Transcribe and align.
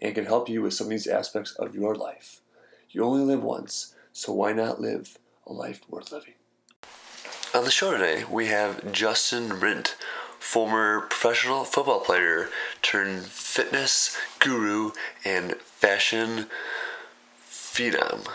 and 0.00 0.14
can 0.14 0.26
help 0.26 0.48
you 0.48 0.62
with 0.62 0.74
some 0.74 0.86
of 0.86 0.90
these 0.90 1.06
aspects 1.06 1.52
of 1.52 1.74
your 1.74 1.94
life. 1.94 2.40
You 2.90 3.04
only 3.04 3.24
live 3.24 3.42
once, 3.42 3.94
so 4.12 4.32
why 4.32 4.52
not 4.52 4.80
live 4.80 5.18
a 5.46 5.52
life 5.52 5.80
worth 5.88 6.12
living? 6.12 6.34
On 7.54 7.64
the 7.64 7.70
show 7.70 7.90
today, 7.90 8.24
we 8.30 8.46
have 8.46 8.92
Justin 8.92 9.48
Rindt, 9.50 9.94
former 10.38 11.00
professional 11.00 11.64
football 11.64 12.00
player 12.00 12.48
turned 12.82 13.24
fitness 13.24 14.16
guru 14.38 14.92
and 15.24 15.54
fashion 15.56 16.46
phenom. 17.50 18.28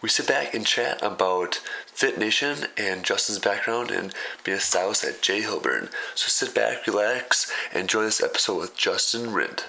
We 0.00 0.08
sit 0.08 0.28
back 0.28 0.54
and 0.54 0.64
chat 0.64 1.02
about 1.02 1.56
Fit 1.86 2.18
Nation 2.18 2.68
and 2.76 3.02
Justin's 3.02 3.40
background 3.40 3.90
and 3.90 4.14
being 4.44 4.58
a 4.58 4.60
stylist 4.60 5.02
at 5.02 5.22
J. 5.22 5.42
Hilburn. 5.42 5.90
So 6.14 6.28
sit 6.28 6.54
back, 6.54 6.86
relax, 6.86 7.52
and 7.72 7.80
enjoy 7.80 8.02
this 8.02 8.22
episode 8.22 8.58
with 8.58 8.76
Justin 8.76 9.30
Rindt. 9.30 9.64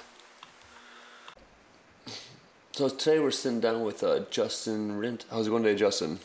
So 2.80 2.88
today 2.88 3.19
we're 3.19 3.31
sitting 3.31 3.59
down 3.59 3.83
with 3.83 4.03
uh, 4.05 4.22
Justin 4.31 5.02
Rindt. 5.02 5.25
How's 5.30 5.47
it 5.47 5.49
going 5.49 5.63
today, 5.63 5.77
Justin? 5.77 6.17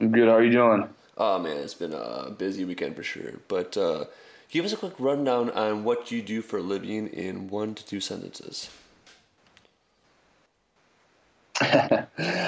I'm 0.00 0.10
good. 0.10 0.26
How 0.26 0.34
are 0.34 0.42
you 0.42 0.50
doing? 0.50 0.88
Oh 1.16 1.38
man, 1.38 1.58
it's 1.58 1.74
been 1.74 1.94
a 1.94 2.28
busy 2.36 2.64
weekend 2.64 2.96
for 2.96 3.04
sure. 3.04 3.34
But 3.46 3.76
uh, 3.76 4.06
give 4.50 4.64
us 4.64 4.72
a 4.72 4.76
quick 4.76 4.94
rundown 4.98 5.50
on 5.50 5.84
what 5.84 6.10
you 6.10 6.20
do 6.20 6.42
for 6.42 6.58
a 6.58 6.60
living 6.60 7.06
in 7.06 7.48
one 7.48 7.76
to 7.76 7.86
two 7.86 8.00
sentences. 8.00 8.68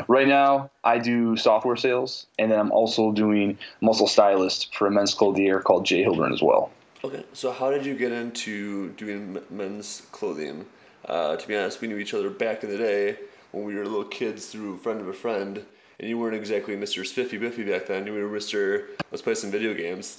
right 0.09 0.27
now, 0.27 0.73
I 0.83 0.99
do 0.99 1.37
software 1.37 1.77
sales, 1.77 2.27
and 2.41 2.51
then 2.51 2.59
I'm 2.59 2.73
also 2.73 3.13
doing 3.13 3.57
muscle 3.81 4.09
stylist 4.09 4.75
for 4.75 4.89
a 4.89 4.91
men's 4.91 5.15
clothier 5.15 5.61
called 5.61 5.87
J. 5.87 6.03
Hilburn 6.03 6.33
as 6.33 6.43
well. 6.43 6.73
Okay, 7.05 7.25
so 7.33 7.53
how 7.53 7.71
did 7.71 7.87
you 7.87 7.95
get 7.95 8.11
into 8.11 8.91
doing 8.95 9.39
men's 9.49 10.03
clothing? 10.11 10.67
Uh, 11.05 11.37
to 11.37 11.47
be 11.47 11.57
honest, 11.57 11.81
we 11.81 11.87
knew 11.87 11.99
each 11.99 12.15
other 12.15 12.31
back 12.31 12.65
in 12.65 12.71
the 12.71 12.79
day 12.79 13.17
when 13.55 13.65
we 13.65 13.75
were 13.77 13.85
little 13.85 14.05
kids 14.05 14.47
through 14.47 14.77
friend 14.79 15.01
of 15.01 15.07
a 15.09 15.13
friend, 15.13 15.65
and 16.01 16.09
you 16.09 16.19
weren't 16.19 16.35
exactly 16.35 16.77
Mr. 16.77 17.07
Spiffy 17.07 17.39
Biffy 17.39 17.63
back 17.63 17.87
then. 17.87 18.07
You 18.07 18.13
were 18.13 18.29
Mr. 18.29 18.87
Let's 19.13 19.23
play 19.23 19.35
some 19.35 19.51
video 19.53 19.73
games. 19.75 20.19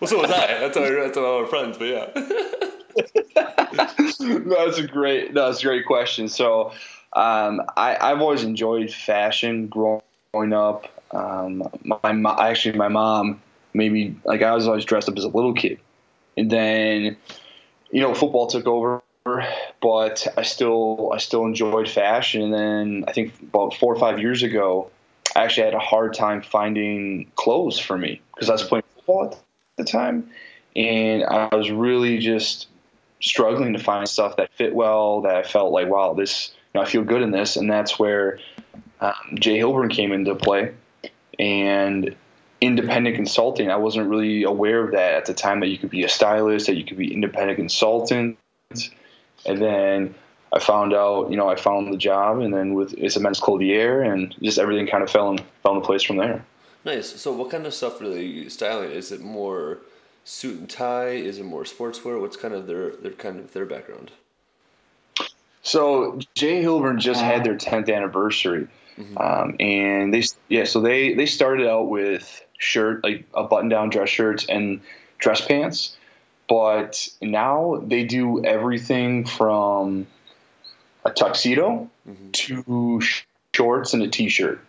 well, 0.00 0.08
so 0.08 0.20
was 0.20 0.30
I. 0.30 0.58
That's 0.58 0.76
how, 0.76 0.82
that's 0.82 1.16
how 1.16 1.38
our 1.38 1.46
friends, 1.46 1.78
but 1.78 1.84
yeah. 1.84 2.10
no, 4.20 4.38
that's 4.56 4.78
a 4.78 4.86
great. 4.86 5.34
That's 5.34 5.60
a 5.60 5.62
great 5.62 5.86
question. 5.86 6.26
So, 6.28 6.72
um, 7.12 7.62
I, 7.76 7.96
I've 8.00 8.20
always 8.20 8.42
enjoyed 8.42 8.92
fashion 8.92 9.68
growing 9.68 10.52
up. 10.52 10.88
Um, 11.12 11.62
my, 11.84 12.12
my 12.12 12.48
actually 12.48 12.76
my 12.76 12.88
mom 12.88 13.40
maybe 13.74 14.16
like 14.24 14.42
I 14.42 14.52
was 14.54 14.66
always 14.66 14.84
dressed 14.84 15.08
up 15.08 15.16
as 15.16 15.24
a 15.24 15.28
little 15.28 15.54
kid, 15.54 15.78
and 16.36 16.50
then 16.50 17.16
you 17.92 18.00
know 18.00 18.14
football 18.14 18.48
took 18.48 18.66
over. 18.66 19.00
But 19.24 20.26
I 20.36 20.42
still 20.42 21.12
I 21.12 21.18
still 21.18 21.44
enjoyed 21.44 21.88
fashion, 21.88 22.42
and 22.42 22.54
then 22.54 23.04
I 23.06 23.12
think 23.12 23.32
about 23.42 23.74
four 23.74 23.94
or 23.94 23.98
five 23.98 24.18
years 24.18 24.42
ago, 24.42 24.90
I 25.36 25.44
actually 25.44 25.64
had 25.64 25.74
a 25.74 25.78
hard 25.78 26.14
time 26.14 26.42
finding 26.42 27.30
clothes 27.36 27.78
for 27.78 27.96
me 27.96 28.20
because 28.34 28.50
I 28.50 28.54
was 28.54 28.64
playing 28.64 28.84
football 28.94 29.32
at 29.32 29.38
the 29.76 29.84
time, 29.84 30.30
and 30.74 31.24
I 31.24 31.54
was 31.54 31.70
really 31.70 32.18
just 32.18 32.66
struggling 33.22 33.72
to 33.72 33.78
find 33.78 34.08
stuff 34.08 34.36
that 34.36 34.52
fit 34.52 34.74
well, 34.74 35.22
that 35.22 35.36
I 35.36 35.42
felt 35.42 35.72
like, 35.72 35.88
wow, 35.88 36.12
this, 36.12 36.50
you 36.74 36.78
know, 36.78 36.82
I 36.84 36.88
feel 36.88 37.04
good 37.04 37.22
in 37.22 37.30
this. 37.30 37.56
And 37.56 37.70
that's 37.70 37.98
where 37.98 38.40
um, 39.00 39.14
J. 39.34 39.58
Hilburn 39.58 39.90
came 39.90 40.12
into 40.12 40.34
play. 40.34 40.74
And 41.38 42.14
independent 42.60 43.16
consulting, 43.16 43.70
I 43.70 43.76
wasn't 43.76 44.08
really 44.08 44.42
aware 44.42 44.84
of 44.84 44.92
that 44.92 45.14
at 45.14 45.26
the 45.26 45.34
time 45.34 45.60
that 45.60 45.68
you 45.68 45.78
could 45.78 45.90
be 45.90 46.04
a 46.04 46.08
stylist, 46.08 46.66
that 46.66 46.76
you 46.76 46.84
could 46.84 46.98
be 46.98 47.12
independent 47.12 47.56
consultant. 47.56 48.38
And 49.46 49.60
then 49.60 50.14
I 50.52 50.58
found 50.58 50.94
out, 50.94 51.30
you 51.30 51.36
know, 51.36 51.48
I 51.48 51.56
found 51.56 51.92
the 51.92 51.96
job, 51.96 52.38
and 52.38 52.52
then 52.52 52.74
with 52.74 52.94
it's 52.94 53.16
a 53.16 53.20
men's 53.20 53.40
clothier, 53.40 54.02
and 54.02 54.34
just 54.42 54.58
everything 54.58 54.86
kind 54.86 55.02
of 55.02 55.10
fell 55.10 55.30
in 55.30 55.38
fell 55.62 55.74
into 55.74 55.86
place 55.86 56.02
from 56.02 56.16
there. 56.16 56.44
Nice. 56.84 57.20
So, 57.20 57.32
what 57.32 57.50
kind 57.50 57.66
of 57.66 57.74
stuff 57.74 58.00
really 58.00 58.48
styling? 58.48 58.90
Is 58.90 59.12
it 59.12 59.20
more 59.20 59.78
suit 60.24 60.58
and 60.58 60.70
tie? 60.70 61.10
Is 61.10 61.38
it 61.38 61.44
more 61.44 61.64
sportswear? 61.64 62.20
What's 62.20 62.36
kind 62.36 62.54
of 62.54 62.66
their 62.66 62.90
their 62.90 63.12
kind 63.12 63.38
of 63.38 63.52
their 63.52 63.66
background? 63.66 64.10
So 65.62 66.18
J. 66.34 66.62
Hilburn 66.62 66.98
just 66.98 67.20
had 67.20 67.44
their 67.44 67.56
10th 67.56 67.94
anniversary, 67.94 68.66
mm-hmm. 68.98 69.16
um, 69.16 69.56
and 69.60 70.12
they 70.12 70.24
yeah, 70.48 70.64
so 70.64 70.80
they 70.80 71.14
they 71.14 71.26
started 71.26 71.68
out 71.68 71.88
with 71.88 72.44
shirt 72.58 73.02
like 73.04 73.24
a 73.34 73.44
button 73.44 73.68
down 73.68 73.90
dress 73.90 74.08
shirts 74.08 74.44
and 74.48 74.80
dress 75.18 75.40
pants, 75.46 75.96
but 76.52 77.08
now 77.22 77.82
they 77.82 78.04
do 78.04 78.44
everything 78.44 79.24
from 79.24 80.06
a 81.02 81.10
tuxedo 81.10 81.88
mm-hmm. 82.06 82.30
to 82.30 83.00
shorts 83.54 83.94
and 83.94 84.02
a 84.02 84.08
t-shirt. 84.08 84.60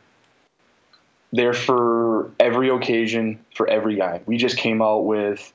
They're 1.34 1.52
for 1.52 2.32
every 2.40 2.70
occasion 2.70 3.44
for 3.54 3.68
every 3.68 3.98
guy. 3.98 4.22
We 4.26 4.38
just 4.38 4.56
came 4.56 4.82
out 4.82 5.00
with 5.00 5.52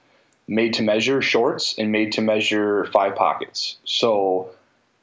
made 0.46 0.74
to 0.74 0.82
measure 0.82 1.22
shorts 1.22 1.74
and 1.78 1.92
made 1.92 2.12
to 2.12 2.20
measure 2.20 2.84
five 2.92 3.16
pockets. 3.16 3.78
So, 3.84 4.50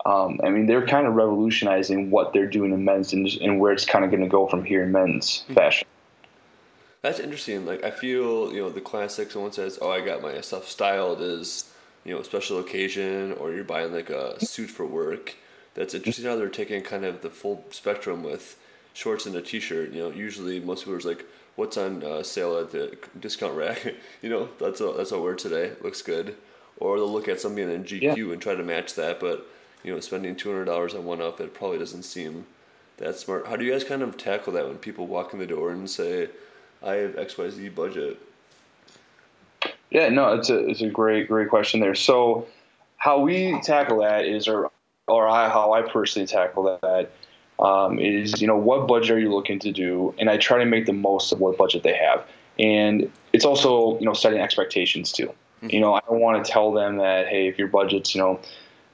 um, 0.06 0.40
I 0.44 0.52
mean, 0.52 0.68
they're 0.68 0.86
kind 0.86 1.08
of 1.08 1.16
revolutionizing 1.16 2.12
what 2.12 2.34
they're 2.34 2.46
doing 2.46 2.72
in 2.72 2.86
men's 2.86 3.14
and, 3.14 3.28
and 3.42 3.60
where 3.60 3.72
it's 3.72 3.86
kind 3.86 4.06
of 4.06 4.12
going 4.12 4.22
to 4.22 4.30
go 4.30 4.46
from 4.46 4.64
here 4.64 4.84
in 4.84 4.92
men's 4.92 5.42
hmm. 5.48 5.56
fashion. 5.56 5.88
That's 7.06 7.20
interesting. 7.20 7.68
Like, 7.68 7.84
I 7.84 7.92
feel, 7.92 8.52
you 8.52 8.60
know, 8.64 8.72
the 8.72 8.82
classic, 8.82 9.30
someone 9.30 9.52
says, 9.52 9.78
oh, 9.80 9.92
I 9.92 10.04
got 10.04 10.24
my 10.24 10.42
stuff 10.42 10.68
styled 10.68 11.22
as, 11.22 11.72
you 12.04 12.16
know, 12.16 12.22
a 12.22 12.26
special 12.26 12.58
occasion, 12.58 13.34
or 13.34 13.54
you're 13.54 13.64
buying 13.64 13.94
like 13.94 14.10
a 14.10 14.44
suit 14.44 14.72
for 14.72 14.88
work. 14.88 15.36
That's 15.76 15.94
interesting 15.94 16.26
how 16.26 16.36
they're 16.36 16.50
taking 16.50 16.82
kind 16.82 17.06
of 17.06 17.22
the 17.22 17.30
full 17.30 17.64
spectrum 17.70 18.24
with 18.24 18.60
shorts 18.96 19.28
and 19.28 19.36
a 19.36 19.42
t-shirt. 19.44 19.92
You 19.92 20.02
know, 20.02 20.10
usually 20.10 20.60
most 20.60 20.86
people 20.86 20.96
are 20.96 21.00
like, 21.02 21.28
"What's 21.56 21.78
on 21.78 22.04
uh, 22.04 22.24
sale 22.24 22.58
at 22.58 22.72
the 22.72 22.98
discount 23.20 23.54
rack?" 23.54 23.86
you 24.24 24.30
know, 24.32 24.50
that's 24.60 24.82
a, 24.82 24.92
that's 24.98 25.12
what 25.12 25.22
we're 25.22 25.36
today. 25.36 25.74
Looks 25.82 26.02
good. 26.02 26.36
Or 26.78 26.98
they'll 26.98 27.14
look 27.14 27.28
at 27.28 27.40
something 27.40 27.70
in 27.70 27.84
GQ 27.84 28.02
yeah. 28.02 28.34
and 28.34 28.42
try 28.42 28.56
to 28.56 28.64
match 28.64 28.96
that, 28.96 29.20
but 29.20 29.46
you 29.84 29.94
know, 29.94 30.00
spending 30.00 30.36
two 30.36 30.50
hundred 30.50 30.66
dollars 30.66 30.96
on 30.96 31.06
one 31.06 31.22
outfit 31.22 31.54
probably 31.54 31.78
doesn't 31.78 32.02
seem 32.02 32.48
that 32.98 33.16
smart. 33.16 33.46
How 33.46 33.58
do 33.58 33.64
you 33.64 33.74
guys 33.74 33.84
kind 33.84 34.02
of 34.02 34.18
tackle 34.18 34.54
that 34.54 34.68
when 34.68 34.80
people 34.80 35.06
walk 35.06 35.34
in 35.34 35.40
the 35.40 35.46
door 35.46 35.70
and 35.70 35.88
say, 35.88 36.30
"I 36.84 36.96
have 36.96 37.18
X 37.18 37.38
Y 37.38 37.50
Z 37.50 37.70
budget"? 37.70 38.20
Yeah, 39.92 40.10
no, 40.10 40.34
it's 40.34 40.50
a 40.50 40.58
it's 40.68 40.82
a 40.82 40.90
great 40.90 41.28
great 41.28 41.50
question 41.50 41.80
there. 41.80 41.96
So, 41.96 42.48
how 42.98 43.20
we 43.20 43.60
tackle 43.62 44.00
that 44.00 44.26
is, 44.26 44.48
or 44.48 44.72
or 45.08 45.28
I, 45.28 45.50
how 45.50 45.74
I 45.74 45.84
personally 45.84 46.28
tackle 46.28 46.80
that 46.82 47.12
um, 47.60 48.00
is 48.00 48.42
you 48.42 48.48
know 48.48 48.58
what 48.58 48.88
budget 48.88 49.12
are 49.12 49.20
you 49.20 49.32
looking 49.34 49.60
to 49.60 49.72
do, 49.72 50.14
and 50.18 50.30
I 50.30 50.38
try 50.38 50.58
to 50.58 50.66
make 50.66 50.86
the 50.86 50.94
most 50.94 51.32
of 51.32 51.40
what 51.40 51.58
budget 51.58 51.84
they 51.84 51.96
have, 51.96 52.26
and 52.60 53.12
it's 53.34 53.46
also 53.46 53.98
you 54.00 54.06
know 54.06 54.14
setting 54.14 54.40
expectations 54.40 55.12
too. 55.12 55.28
Mm-hmm. 55.28 55.70
You 55.70 55.80
know, 55.80 55.94
I 55.94 56.02
don't 56.08 56.20
want 56.20 56.44
to 56.44 56.52
tell 56.52 56.72
them 56.72 56.98
that 56.98 57.28
hey, 57.28 57.48
if 57.48 57.58
your 57.58 57.68
budget's 57.68 58.14
you 58.14 58.22
know, 58.22 58.40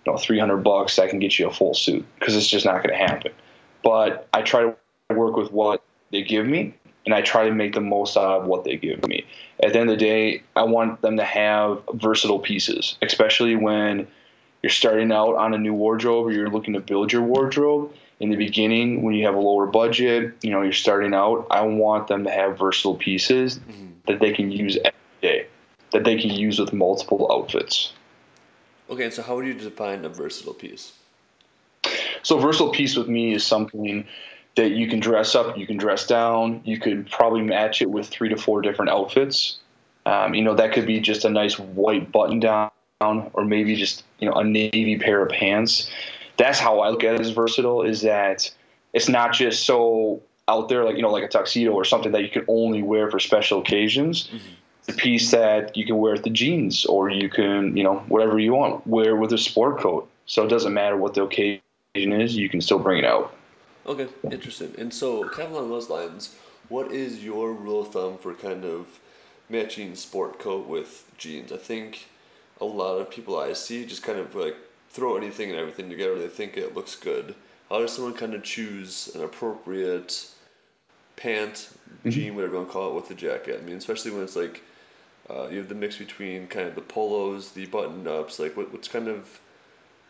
you 0.06 0.12
know, 0.12 0.18
three 0.18 0.40
hundred 0.40 0.58
bucks, 0.58 1.00
I 1.00 1.08
can 1.08 1.20
get 1.20 1.40
you 1.40 1.48
a 1.48 1.54
full 1.54 1.74
suit 1.74 2.06
because 2.20 2.36
it's 2.36 2.48
just 2.48 2.66
not 2.66 2.84
going 2.84 2.90
to 2.90 3.08
happen. 3.08 3.32
But 3.84 4.28
I 4.34 4.42
try 4.42 4.62
to 4.62 4.76
work 5.16 5.36
with 5.36 5.52
what 5.52 5.84
they 6.12 6.22
give 6.22 6.46
me, 6.46 6.76
and 7.06 7.16
I 7.16 7.22
try 7.22 7.46
to 7.46 7.54
make 7.54 7.74
the 7.74 7.82
most 7.82 8.18
out 8.18 8.42
of 8.42 8.46
what 8.46 8.64
they 8.64 8.78
give 8.78 9.08
me. 9.08 9.26
At 9.64 9.74
the 9.74 9.80
end 9.80 9.90
of 9.90 9.98
the 10.00 10.06
day, 10.06 10.44
I 10.56 10.64
want 10.64 11.02
them 11.02 11.18
to 11.18 11.24
have 11.24 11.82
versatile 11.94 12.40
pieces, 12.40 12.98
especially 13.02 13.56
when 13.56 14.08
you're 14.62 14.70
starting 14.70 15.12
out 15.12 15.36
on 15.36 15.54
a 15.54 15.58
new 15.58 15.74
wardrobe 15.74 16.28
or 16.28 16.32
you're 16.32 16.50
looking 16.50 16.74
to 16.74 16.80
build 16.80 17.12
your 17.12 17.24
wardrobe 17.24 17.94
in 18.22 18.30
the 18.30 18.36
beginning 18.36 19.02
when 19.02 19.16
you 19.16 19.26
have 19.26 19.34
a 19.34 19.40
lower 19.40 19.66
budget, 19.66 20.36
you 20.44 20.52
know, 20.52 20.62
you're 20.62 20.74
starting 20.74 21.14
out, 21.14 21.48
I 21.50 21.62
want 21.62 22.08
them 22.08 22.24
to 22.26 22.30
have 22.30 22.60
versatile 22.60 22.96
pieces 22.96 23.58
mm-hmm. 23.58 23.88
that 24.06 24.20
they 24.20 24.32
can 24.32 24.52
use 24.52 24.78
every 24.78 25.00
day, 25.24 25.48
that 25.92 26.04
they 26.04 26.22
can 26.22 26.30
use 26.30 26.60
with 26.60 26.72
multiple 26.72 27.28
outfits. 27.32 27.94
Okay, 28.92 29.10
so 29.10 29.24
how 29.24 29.38
would 29.38 29.48
you 29.48 29.56
define 29.56 30.06
a 30.06 30.10
versatile 30.10 30.54
piece? 30.54 30.94
So, 32.22 32.38
versatile 32.38 32.72
piece 32.72 32.96
with 32.96 33.08
me 33.08 33.34
is 33.34 33.44
something 33.44 34.06
that 34.56 34.72
you 34.72 34.88
can 34.88 35.00
dress 35.00 35.36
up, 35.36 35.58
you 35.58 35.66
can 35.66 35.78
dress 35.78 36.06
down, 36.06 36.62
you 36.66 36.80
could 36.80 37.10
probably 37.10 37.42
match 37.42 37.82
it 37.82 37.90
with 37.90 38.08
three 38.08 38.30
to 38.30 38.38
four 38.38 38.62
different 38.62 38.92
outfits. 38.92 39.58
Um, 40.06 40.34
you 40.34 40.44
know, 40.44 40.56
that 40.56 40.74
could 40.74 40.86
be 40.86 41.00
just 41.00 41.26
a 41.26 41.30
nice 41.30 41.58
white 41.58 42.12
button 42.12 42.40
down, 42.40 42.72
or 43.00 43.46
maybe 43.46 43.76
just 43.76 44.04
you 44.20 44.30
know 44.30 44.36
a 44.36 44.44
navy 44.44 44.98
pair 44.98 45.24
of 45.24 45.30
pants 45.30 45.90
that's 46.42 46.60
how 46.60 46.80
I 46.80 46.90
look 46.90 47.04
at 47.04 47.16
it 47.16 47.22
as 47.22 47.30
versatile. 47.30 47.84
Is 47.84 48.02
that 48.02 48.50
it's 48.94 49.08
not 49.08 49.34
just 49.34 49.66
so 49.66 50.22
out 50.48 50.70
there 50.70 50.84
like 50.84 50.96
you 50.96 51.02
know 51.02 51.12
like 51.12 51.24
a 51.24 51.28
tuxedo 51.28 51.72
or 51.72 51.86
something 51.86 52.12
that 52.14 52.24
you 52.24 52.30
can 52.30 52.46
only 52.48 52.82
wear 52.82 53.10
for 53.10 53.20
special 53.20 53.60
occasions. 53.60 54.28
Mm-hmm. 54.28 54.54
It's 54.80 54.98
a 54.98 55.00
piece 55.00 55.30
that 55.32 55.78
you 55.78 55.86
can 55.86 55.98
wear 55.98 56.14
with 56.14 56.24
the 56.24 56.32
jeans 56.32 56.86
or 56.86 57.10
you 57.10 57.30
can 57.30 57.78
you 57.78 57.84
know 57.84 57.98
whatever 58.08 58.40
you 58.40 58.54
want 58.54 58.86
wear 58.88 59.16
with 59.16 59.32
a 59.34 59.38
sport 59.38 59.80
coat. 59.80 60.10
So 60.26 60.44
it 60.44 60.50
doesn't 60.50 60.74
matter 60.74 60.98
what 60.98 61.14
the 61.14 61.24
occasion 61.24 61.62
is, 61.94 62.36
you 62.36 62.50
can 62.50 62.62
still 62.62 62.80
bring 62.80 63.00
it 63.00 63.06
out. 63.06 63.36
Okay, 63.86 64.08
interesting. 64.32 64.74
And 64.78 64.94
so, 64.94 65.28
kind 65.30 65.48
of 65.48 65.54
along 65.54 65.70
those 65.70 65.90
lines, 65.90 66.36
what 66.70 66.92
is 66.92 67.24
your 67.24 67.52
rule 67.52 67.82
of 67.82 67.90
thumb 67.90 68.18
for 68.18 68.34
kind 68.34 68.64
of 68.64 69.00
matching 69.50 69.96
sport 69.96 70.40
coat 70.40 70.68
with 70.68 71.10
jeans? 71.18 71.52
I 71.52 71.58
think 71.58 72.08
a 72.60 72.66
lot 72.66 72.98
of 72.98 73.10
people 73.10 73.38
I 73.38 73.54
see 73.54 73.86
just 73.86 74.04
kind 74.04 74.20
of 74.20 74.36
like 74.36 74.56
throw 74.90 75.18
anything 75.18 75.50
and 75.50 75.60
everything 75.60 75.90
together. 75.90 76.20
They 76.20 76.28
think 76.28 76.58
it 76.58 76.76
looks 76.76 76.96
good. 76.96 77.36
How 77.70 77.80
does 77.80 77.94
someone 77.94 78.14
kind 78.14 78.34
of 78.34 78.44
choose 78.44 79.10
an 79.16 79.24
appropriate 79.24 80.28
pant, 81.16 81.70
mm-hmm. 82.00 82.10
jean, 82.10 82.36
whatever 82.36 82.54
you 82.54 82.58
want 82.60 82.70
to 82.70 82.74
call 82.74 82.92
it, 82.92 82.96
with 82.96 83.08
the 83.08 83.16
jacket? 83.16 83.60
I 83.62 83.66
mean, 83.66 83.78
especially 83.78 84.12
when 84.12 84.24
it's 84.24 84.36
like 84.36 84.62
uh, 85.30 85.48
you 85.48 85.58
have 85.58 85.70
the 85.70 85.76
mix 85.76 85.98
between 85.98 86.48
kind 86.48 86.68
of 86.68 86.76
the 86.76 86.82
polos, 86.82 87.52
the 87.52 87.66
button 87.66 88.08
ups. 88.08 88.40
Like, 88.40 88.56
what, 88.58 88.72
what's 88.72 88.88
kind 88.88 89.08
of 89.08 89.40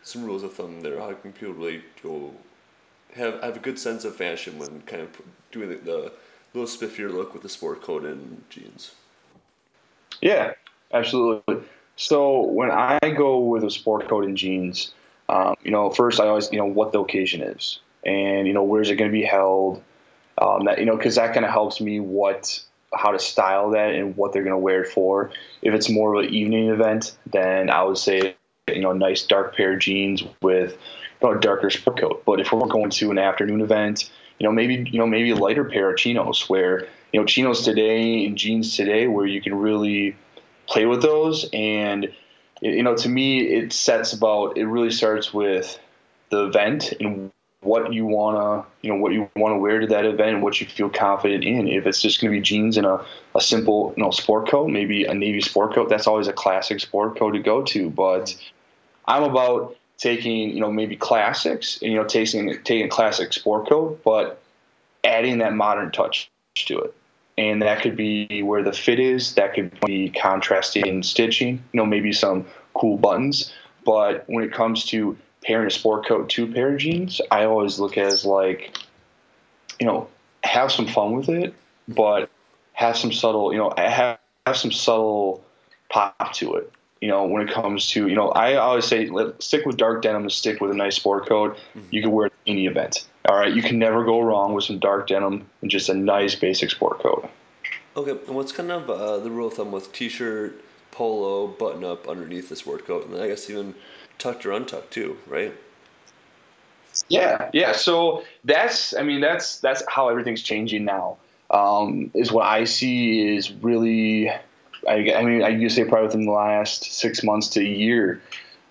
some 0.02 0.24
rules 0.24 0.42
of 0.42 0.52
thumb 0.54 0.80
there? 0.80 0.98
How 0.98 1.12
can 1.12 1.32
people 1.32 1.54
really 1.54 1.82
go 2.02 2.34
have 3.14 3.42
have 3.42 3.56
a 3.56 3.60
good 3.60 3.78
sense 3.78 4.04
of 4.04 4.16
fashion 4.16 4.58
when 4.58 4.82
kind 4.82 5.02
of 5.02 5.08
doing 5.50 5.68
the, 5.68 5.76
the 5.76 6.12
little 6.54 6.68
spiffier 6.68 7.12
look 7.12 7.32
with 7.32 7.42
the 7.42 7.48
sport 7.48 7.82
coat 7.82 8.04
and 8.04 8.42
jeans? 8.50 8.92
Yeah, 10.20 10.52
absolutely. 10.92 11.58
So 11.96 12.42
when 12.42 12.70
I 12.70 12.98
go 13.16 13.40
with 13.40 13.64
a 13.64 13.70
sport 13.70 14.08
coat 14.08 14.24
and 14.24 14.36
jeans, 14.36 14.94
um, 15.28 15.54
you 15.62 15.70
know, 15.70 15.90
first 15.90 16.20
I 16.20 16.26
always, 16.26 16.50
you 16.52 16.58
know, 16.58 16.66
what 16.66 16.92
the 16.92 17.00
occasion 17.00 17.42
is, 17.42 17.80
and 18.04 18.46
you 18.46 18.52
know, 18.52 18.62
where's 18.62 18.90
it 18.90 18.96
going 18.96 19.10
to 19.10 19.16
be 19.16 19.24
held. 19.24 19.82
Um, 20.40 20.64
that 20.64 20.78
you 20.78 20.86
know, 20.86 20.96
because 20.96 21.16
that 21.16 21.34
kind 21.34 21.44
of 21.44 21.52
helps 21.52 21.80
me 21.80 22.00
what 22.00 22.60
how 22.94 23.10
to 23.12 23.18
style 23.18 23.70
that 23.70 23.94
and 23.94 24.16
what 24.16 24.32
they're 24.32 24.42
going 24.42 24.54
to 24.54 24.58
wear 24.58 24.82
it 24.82 24.88
for. 24.88 25.30
If 25.60 25.74
it's 25.74 25.88
more 25.88 26.14
of 26.14 26.24
an 26.24 26.34
evening 26.34 26.68
event, 26.68 27.16
then 27.26 27.70
I 27.70 27.82
would 27.82 27.98
say 27.98 28.34
you 28.68 28.80
know, 28.80 28.92
nice 28.92 29.22
dark 29.22 29.56
pair 29.56 29.74
of 29.74 29.80
jeans 29.80 30.22
with 30.40 30.76
a 31.24 31.40
darker 31.40 31.70
sport 31.70 32.00
coat. 32.00 32.22
But 32.24 32.40
if 32.40 32.52
we're 32.52 32.66
going 32.66 32.90
to 32.90 33.10
an 33.10 33.18
afternoon 33.18 33.60
event, 33.60 34.10
you 34.38 34.46
know, 34.46 34.52
maybe 34.52 34.88
you 34.90 34.98
know 34.98 35.06
maybe 35.06 35.30
a 35.30 35.36
lighter 35.36 35.64
pair 35.64 35.90
of 35.90 35.96
chinos 35.96 36.48
where 36.48 36.88
you 37.12 37.20
know 37.20 37.26
chinos 37.26 37.64
today 37.64 38.26
and 38.26 38.36
jeans 38.36 38.76
today 38.76 39.06
where 39.06 39.26
you 39.26 39.40
can 39.40 39.54
really 39.54 40.16
play 40.66 40.86
with 40.86 41.02
those. 41.02 41.48
And 41.52 42.12
you 42.60 42.82
know 42.82 42.96
to 42.96 43.08
me 43.08 43.40
it 43.40 43.72
sets 43.72 44.12
about 44.12 44.56
it 44.56 44.66
really 44.66 44.90
starts 44.90 45.34
with 45.34 45.78
the 46.30 46.46
event 46.46 46.92
and 47.00 47.30
what 47.60 47.92
you 47.92 48.06
wanna 48.06 48.64
you 48.82 48.92
know 48.92 48.98
what 48.98 49.12
you 49.12 49.30
want 49.36 49.52
to 49.52 49.58
wear 49.58 49.80
to 49.80 49.86
that 49.86 50.04
event 50.04 50.34
and 50.34 50.42
what 50.42 50.60
you 50.60 50.66
feel 50.66 50.88
confident 50.88 51.44
in. 51.44 51.68
If 51.68 51.86
it's 51.86 52.00
just 52.00 52.20
to 52.20 52.28
be 52.28 52.40
jeans 52.40 52.76
and 52.76 52.86
a, 52.86 53.04
a 53.34 53.40
simple 53.40 53.94
you 53.96 54.02
know 54.02 54.10
sport 54.10 54.48
coat 54.48 54.70
maybe 54.70 55.04
a 55.04 55.14
navy 55.14 55.40
sport 55.40 55.74
coat 55.74 55.88
that's 55.88 56.06
always 56.06 56.28
a 56.28 56.32
classic 56.32 56.80
sport 56.80 57.18
coat 57.18 57.32
to 57.32 57.38
go 57.38 57.62
to. 57.62 57.90
But 57.90 58.34
i'm 59.06 59.24
about 59.24 59.76
taking 60.02 60.50
you 60.50 60.60
know 60.60 60.70
maybe 60.70 60.96
classics 60.96 61.78
and 61.80 61.92
you 61.92 61.98
know 61.98 62.04
taking 62.04 62.52
taking 62.64 62.88
classic 62.88 63.32
sport 63.32 63.68
coat 63.68 64.00
but 64.04 64.42
adding 65.04 65.38
that 65.38 65.54
modern 65.54 65.90
touch 65.92 66.30
to 66.54 66.78
it 66.80 66.94
and 67.38 67.62
that 67.62 67.82
could 67.82 67.96
be 67.96 68.42
where 68.42 68.62
the 68.62 68.72
fit 68.72 69.00
is. 69.00 69.34
That 69.34 69.54
could 69.54 69.78
be 69.86 70.10
contrasting 70.10 71.02
stitching. 71.02 71.62
You 71.72 71.78
know, 71.78 71.86
maybe 71.86 72.12
some 72.12 72.46
cool 72.74 72.98
buttons. 72.98 73.52
But 73.84 74.24
when 74.26 74.44
it 74.44 74.52
comes 74.52 74.84
to 74.86 75.16
pairing 75.42 75.66
a 75.66 75.70
sport 75.70 76.06
coat 76.06 76.28
to 76.30 76.44
a 76.44 76.46
pair 76.46 76.72
of 76.72 76.78
jeans, 76.78 77.20
I 77.30 77.44
always 77.44 77.78
look 77.78 77.96
at 77.96 78.06
as 78.06 78.24
like, 78.24 78.76
you 79.80 79.86
know, 79.86 80.08
have 80.44 80.70
some 80.70 80.86
fun 80.86 81.16
with 81.16 81.28
it, 81.28 81.54
but 81.88 82.30
have 82.74 82.96
some 82.96 83.12
subtle, 83.12 83.52
you 83.52 83.58
know, 83.58 83.72
have 83.76 84.18
have 84.46 84.56
some 84.56 84.72
subtle 84.72 85.44
pop 85.88 86.32
to 86.34 86.56
it. 86.56 86.72
You 87.02 87.08
know, 87.08 87.24
when 87.24 87.42
it 87.42 87.52
comes 87.52 87.90
to, 87.90 88.06
you 88.06 88.14
know, 88.14 88.28
I 88.28 88.54
always 88.54 88.84
say 88.84 89.10
stick 89.40 89.66
with 89.66 89.76
dark 89.76 90.02
denim 90.02 90.22
and 90.22 90.30
stick 90.30 90.60
with 90.60 90.70
a 90.70 90.74
nice 90.74 90.94
sport 90.94 91.28
coat. 91.28 91.56
Mm-hmm. 91.56 91.88
You 91.90 92.00
can 92.00 92.12
wear 92.12 92.26
it 92.26 92.32
any 92.46 92.66
event. 92.66 93.06
All 93.28 93.36
right, 93.36 93.52
you 93.52 93.60
can 93.60 93.76
never 93.80 94.04
go 94.04 94.20
wrong 94.20 94.54
with 94.54 94.62
some 94.62 94.78
dark 94.78 95.08
denim 95.08 95.44
and 95.62 95.70
just 95.70 95.88
a 95.88 95.94
nice 95.94 96.36
basic 96.36 96.70
sport 96.70 97.00
coat. 97.00 97.28
Okay, 97.96 98.12
and 98.12 98.36
what's 98.36 98.52
kind 98.52 98.70
of 98.70 98.88
uh, 98.88 99.18
the 99.18 99.32
rule 99.32 99.48
of 99.48 99.54
thumb 99.54 99.72
with 99.72 99.92
t-shirt, 99.92 100.62
polo, 100.92 101.48
button 101.48 101.82
up 101.82 102.08
underneath 102.08 102.48
the 102.48 102.54
sport 102.54 102.86
coat, 102.86 103.08
and 103.08 103.20
I 103.20 103.26
guess 103.26 103.50
even 103.50 103.74
tucked 104.18 104.46
or 104.46 104.52
untucked 104.52 104.92
too, 104.92 105.18
right? 105.26 105.52
Yeah, 107.08 107.50
yeah. 107.52 107.72
So 107.72 108.22
that's, 108.44 108.94
I 108.94 109.02
mean, 109.02 109.20
that's 109.20 109.58
that's 109.58 109.82
how 109.88 110.08
everything's 110.08 110.42
changing 110.42 110.84
now. 110.84 111.16
Um, 111.50 112.12
is 112.14 112.30
what 112.30 112.46
I 112.46 112.62
see 112.62 113.36
is 113.36 113.50
really, 113.50 114.30
I, 114.88 115.12
I 115.14 115.22
mean, 115.22 115.42
I 115.42 115.48
used 115.48 115.76
to 115.76 115.84
say 115.84 115.88
probably 115.88 116.06
within 116.06 116.26
the 116.26 116.32
last 116.32 116.84
six 116.84 117.22
months 117.22 117.48
to 117.50 117.60
a 117.60 117.64
year, 117.64 118.20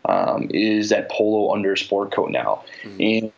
um, 0.05 0.49
is 0.51 0.89
that 0.89 1.09
polo 1.09 1.53
under 1.53 1.75
sport 1.75 2.11
coat 2.11 2.31
now, 2.31 2.63
mm-hmm. 2.83 3.01
and 3.25 3.31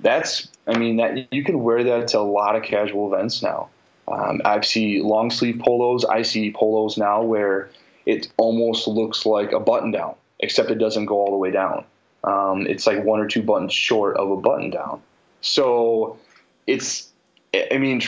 that's 0.00 0.48
I 0.66 0.78
mean 0.78 0.96
that 0.96 1.32
you 1.32 1.44
can 1.44 1.62
wear 1.62 1.84
that 1.84 2.08
to 2.08 2.18
a 2.18 2.20
lot 2.20 2.56
of 2.56 2.62
casual 2.62 3.12
events 3.12 3.42
now. 3.42 3.68
Um, 4.08 4.40
I 4.44 4.60
see 4.62 5.00
long 5.00 5.30
sleeve 5.30 5.60
polos. 5.64 6.04
I 6.04 6.22
see 6.22 6.52
polos 6.52 6.96
now 6.96 7.22
where 7.22 7.70
it 8.06 8.28
almost 8.36 8.88
looks 8.88 9.24
like 9.24 9.52
a 9.52 9.60
button 9.60 9.90
down, 9.90 10.14
except 10.40 10.70
it 10.70 10.76
doesn't 10.76 11.06
go 11.06 11.16
all 11.16 11.30
the 11.30 11.36
way 11.36 11.50
down. 11.50 11.84
Um, 12.24 12.66
it's 12.66 12.86
like 12.86 13.04
one 13.04 13.20
or 13.20 13.26
two 13.26 13.42
buttons 13.42 13.72
short 13.72 14.16
of 14.16 14.30
a 14.30 14.36
button 14.36 14.70
down. 14.70 15.02
So 15.40 16.18
it's, 16.66 17.10
I 17.54 17.78
mean, 17.78 18.02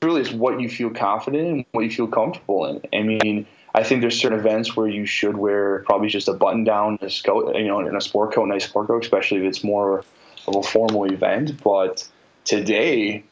truly, 0.00 0.22
it's 0.22 0.32
what 0.32 0.60
you 0.60 0.68
feel 0.68 0.90
confident 0.90 1.46
in, 1.46 1.64
what 1.72 1.82
you 1.82 1.90
feel 1.90 2.06
comfortable 2.06 2.66
in. 2.66 2.80
I 2.92 3.02
mean, 3.02 3.46
I 3.74 3.82
think 3.82 4.00
there's 4.00 4.18
certain 4.18 4.38
events 4.38 4.74
where 4.74 4.88
you 4.88 5.06
should 5.06 5.36
wear 5.36 5.80
probably 5.80 6.08
just 6.08 6.28
a 6.28 6.32
button 6.32 6.64
down, 6.64 6.98
a 7.02 7.10
scout, 7.10 7.54
you 7.56 7.68
know, 7.68 7.80
in 7.80 7.94
a 7.94 8.00
sport 8.00 8.32
coat, 8.32 8.44
a 8.44 8.48
nice 8.48 8.64
sport 8.64 8.88
coat, 8.88 9.02
especially 9.02 9.38
if 9.38 9.44
it's 9.44 9.62
more 9.62 10.04
of 10.46 10.56
a 10.56 10.62
formal 10.62 11.04
event. 11.04 11.62
But 11.62 12.08
today, 12.44 13.24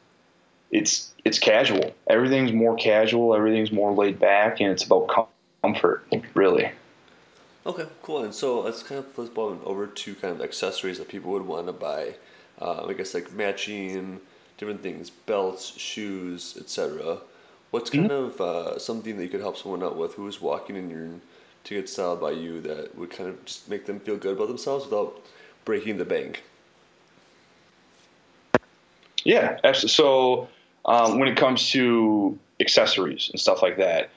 it's 0.71 1.15
it's 1.25 1.39
casual. 1.39 1.95
Everything's 2.07 2.53
more 2.53 2.77
casual. 2.77 3.35
Everything's 3.35 3.73
more 3.73 3.93
laid 3.93 4.19
back, 4.19 4.61
and 4.61 4.71
it's 4.71 4.85
about 4.85 5.29
comfort, 5.63 6.07
really. 6.35 6.71
Okay, 7.67 7.87
cool. 8.03 8.25
And 8.25 8.35
so 8.35 8.61
let's 8.61 8.83
kind 8.83 8.99
of 8.99 9.11
flip 9.13 9.37
over 9.39 9.87
to 9.87 10.15
kind 10.15 10.35
of 10.35 10.41
accessories 10.41 10.99
that 10.99 11.09
people 11.09 11.33
would 11.33 11.47
want 11.47 11.67
to 11.67 11.73
buy. 11.73 12.15
Uh, 12.61 12.87
I 12.87 12.93
guess 12.93 13.15
like 13.15 13.33
matching 13.33 14.21
different 14.59 14.83
things, 14.83 15.09
belts, 15.09 15.79
shoes, 15.79 16.57
etc. 16.61 17.19
What's 17.71 17.91
kind 17.91 18.11
mm-hmm. 18.11 18.41
of 18.41 18.41
uh, 18.41 18.79
something 18.79 19.17
that 19.17 19.23
you 19.23 19.29
could 19.29 19.41
help 19.41 19.57
someone 19.57 19.83
out 19.83 19.97
with 19.97 20.15
who 20.15 20.27
is 20.27 20.41
walking 20.41 20.77
in 20.77 20.91
your 20.91 21.09
to 21.65 21.75
get 21.75 21.89
styled 21.89 22.21
by 22.21 22.31
you 22.31 22.61
that 22.63 22.97
would 22.97 23.11
kind 23.11 23.29
of 23.29 23.45
just 23.45 23.69
make 23.69 23.87
them 23.87 24.01
feel 24.01 24.17
good 24.17 24.37
about 24.37 24.49
themselves 24.49 24.85
without 24.85 25.21
breaking 25.65 25.99
the 25.99 26.05
bank? 26.05 26.43
Yeah, 29.25 29.59
absolutely. 29.65 29.89
So 29.91 30.49
um, 30.87 31.19
when 31.19 31.29
it 31.29 31.37
comes 31.37 31.71
to 31.71 32.39
accessories 32.61 33.29
and 33.31 33.41
stuff 33.41 33.63
like 33.63 33.77
that, 33.77 34.11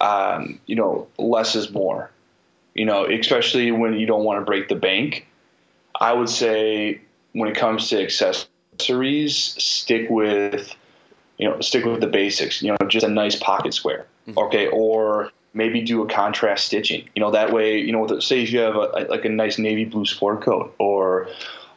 um, 0.00 0.60
you 0.66 0.76
know, 0.76 1.06
less 1.18 1.54
is 1.54 1.70
more. 1.70 2.10
You 2.74 2.84
know, 2.84 3.06
especially 3.06 3.70
when 3.72 3.94
you 3.94 4.06
don't 4.06 4.24
want 4.24 4.40
to 4.40 4.44
break 4.44 4.68
the 4.68 4.74
bank. 4.74 5.26
I 5.98 6.12
would 6.12 6.28
say 6.28 7.00
when 7.32 7.48
it 7.48 7.56
comes 7.56 7.88
to 7.88 8.02
accessories, 8.02 8.48
stick 9.36 10.08
with, 10.10 10.74
you 11.38 11.48
know, 11.48 11.60
stick 11.60 11.84
with 11.84 12.00
the 12.00 12.06
basics. 12.06 12.62
You 12.62 12.70
know, 12.72 12.88
just 12.88 13.06
a 13.06 13.10
nice 13.10 13.36
pocket 13.36 13.74
square, 13.74 14.06
mm-hmm. 14.26 14.38
okay, 14.38 14.68
or 14.68 15.30
maybe 15.54 15.80
do 15.80 16.02
a 16.02 16.08
contrast 16.08 16.66
stitching. 16.66 17.08
You 17.14 17.20
know, 17.20 17.30
that 17.30 17.52
way, 17.52 17.78
you 17.78 17.92
know, 17.92 18.04
with, 18.04 18.22
say 18.22 18.42
if 18.42 18.52
you 18.52 18.60
have 18.60 18.76
a, 18.76 19.06
like 19.08 19.24
a 19.24 19.28
nice 19.28 19.58
navy 19.58 19.84
blue 19.84 20.04
sport 20.04 20.42
coat 20.42 20.74
or 20.78 21.28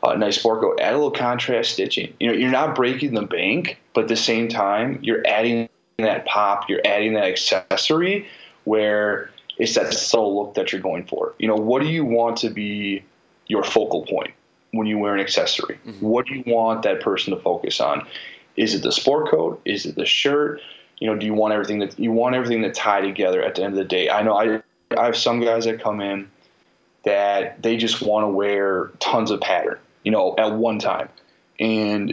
a 0.03 0.17
nice 0.17 0.39
sport 0.39 0.61
coat, 0.61 0.79
add 0.79 0.93
a 0.93 0.97
little 0.97 1.11
contrast 1.11 1.71
stitching. 1.71 2.13
You 2.19 2.27
know, 2.27 2.33
you're 2.33 2.51
not 2.51 2.75
breaking 2.75 3.13
the 3.13 3.23
bank, 3.23 3.79
but 3.93 4.03
at 4.03 4.07
the 4.07 4.15
same 4.15 4.49
time, 4.49 4.99
you're 5.01 5.25
adding 5.25 5.69
that 5.97 6.25
pop, 6.25 6.69
you're 6.69 6.81
adding 6.85 7.13
that 7.13 7.25
accessory 7.25 8.27
where 8.63 9.29
it's 9.57 9.75
that 9.75 9.93
subtle 9.93 10.37
look 10.37 10.53
that 10.55 10.71
you're 10.71 10.81
going 10.81 11.05
for. 11.05 11.33
You 11.37 11.47
know, 11.47 11.55
what 11.55 11.81
do 11.81 11.89
you 11.89 12.05
want 12.05 12.37
to 12.37 12.49
be 12.49 13.03
your 13.47 13.63
focal 13.63 14.05
point 14.05 14.31
when 14.71 14.87
you 14.87 14.97
wear 14.97 15.13
an 15.13 15.19
accessory? 15.19 15.79
Mm-hmm. 15.85 16.05
What 16.05 16.25
do 16.25 16.35
you 16.35 16.43
want 16.47 16.83
that 16.83 17.01
person 17.01 17.35
to 17.35 17.41
focus 17.41 17.79
on? 17.79 18.05
Is 18.55 18.73
it 18.73 18.83
the 18.83 18.91
sport 18.91 19.29
coat? 19.29 19.61
Is 19.65 19.85
it 19.85 19.95
the 19.95 20.05
shirt? 20.05 20.61
You 20.99 21.07
know, 21.07 21.17
do 21.17 21.25
you 21.25 21.33
want 21.33 21.53
everything 21.53 21.79
that 21.79 21.97
you 21.99 22.11
want 22.11 22.35
everything 22.35 22.61
to 22.63 22.71
tie 22.71 23.01
together 23.01 23.41
at 23.41 23.55
the 23.55 23.63
end 23.63 23.73
of 23.73 23.77
the 23.77 23.85
day? 23.85 24.09
I 24.09 24.21
know 24.21 24.37
I 24.37 24.61
I 24.97 25.05
have 25.05 25.17
some 25.17 25.39
guys 25.39 25.65
that 25.65 25.81
come 25.81 26.01
in 26.01 26.29
that 27.03 27.61
they 27.61 27.77
just 27.77 28.01
want 28.01 28.25
to 28.25 28.27
wear 28.27 28.91
tons 28.99 29.31
of 29.31 29.39
pattern 29.39 29.79
you 30.03 30.11
know, 30.11 30.35
at 30.37 30.53
one 30.53 30.79
time. 30.79 31.09
And, 31.59 32.09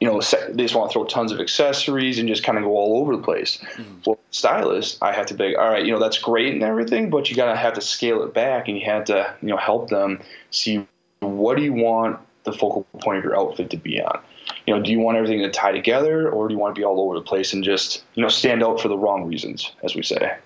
you 0.00 0.08
know, 0.08 0.20
they 0.20 0.62
just 0.62 0.74
want 0.74 0.90
to 0.90 0.92
throw 0.92 1.04
tons 1.04 1.32
of 1.32 1.40
accessories 1.40 2.18
and 2.18 2.28
just 2.28 2.44
kind 2.44 2.58
of 2.58 2.64
go 2.64 2.70
all 2.70 3.00
over 3.00 3.16
the 3.16 3.22
place. 3.22 3.58
Mm-hmm. 3.58 4.00
Well, 4.06 4.18
stylist, 4.30 4.98
I 5.02 5.12
have 5.12 5.26
to 5.26 5.34
be, 5.34 5.56
all 5.56 5.68
right, 5.68 5.84
you 5.84 5.92
know, 5.92 5.98
that's 5.98 6.18
great 6.18 6.52
and 6.52 6.62
everything, 6.62 7.10
but 7.10 7.28
you 7.28 7.36
got 7.36 7.50
to 7.50 7.56
have 7.56 7.74
to 7.74 7.80
scale 7.80 8.22
it 8.22 8.34
back 8.34 8.68
and 8.68 8.78
you 8.78 8.84
have 8.86 9.04
to, 9.06 9.34
you 9.42 9.48
know, 9.48 9.56
help 9.56 9.90
them 9.90 10.20
see 10.50 10.86
what 11.24 11.56
do 11.56 11.62
you 11.62 11.72
want 11.72 12.20
the 12.44 12.52
focal 12.52 12.86
point 13.00 13.18
of 13.18 13.24
your 13.24 13.38
outfit 13.38 13.70
to 13.70 13.76
be 13.76 14.00
on? 14.00 14.20
You 14.66 14.74
know, 14.74 14.82
do 14.82 14.90
you 14.90 15.00
want 15.00 15.16
everything 15.16 15.40
to 15.40 15.50
tie 15.50 15.72
together, 15.72 16.28
or 16.28 16.48
do 16.48 16.54
you 16.54 16.60
want 16.60 16.74
to 16.74 16.78
be 16.78 16.84
all 16.84 17.00
over 17.00 17.14
the 17.14 17.22
place 17.22 17.52
and 17.52 17.64
just 17.64 18.04
you 18.14 18.22
know 18.22 18.28
stand 18.28 18.62
out 18.62 18.80
for 18.80 18.88
the 18.88 18.98
wrong 18.98 19.24
reasons, 19.26 19.72
as 19.82 19.94
we 19.94 20.02
say? 20.02 20.36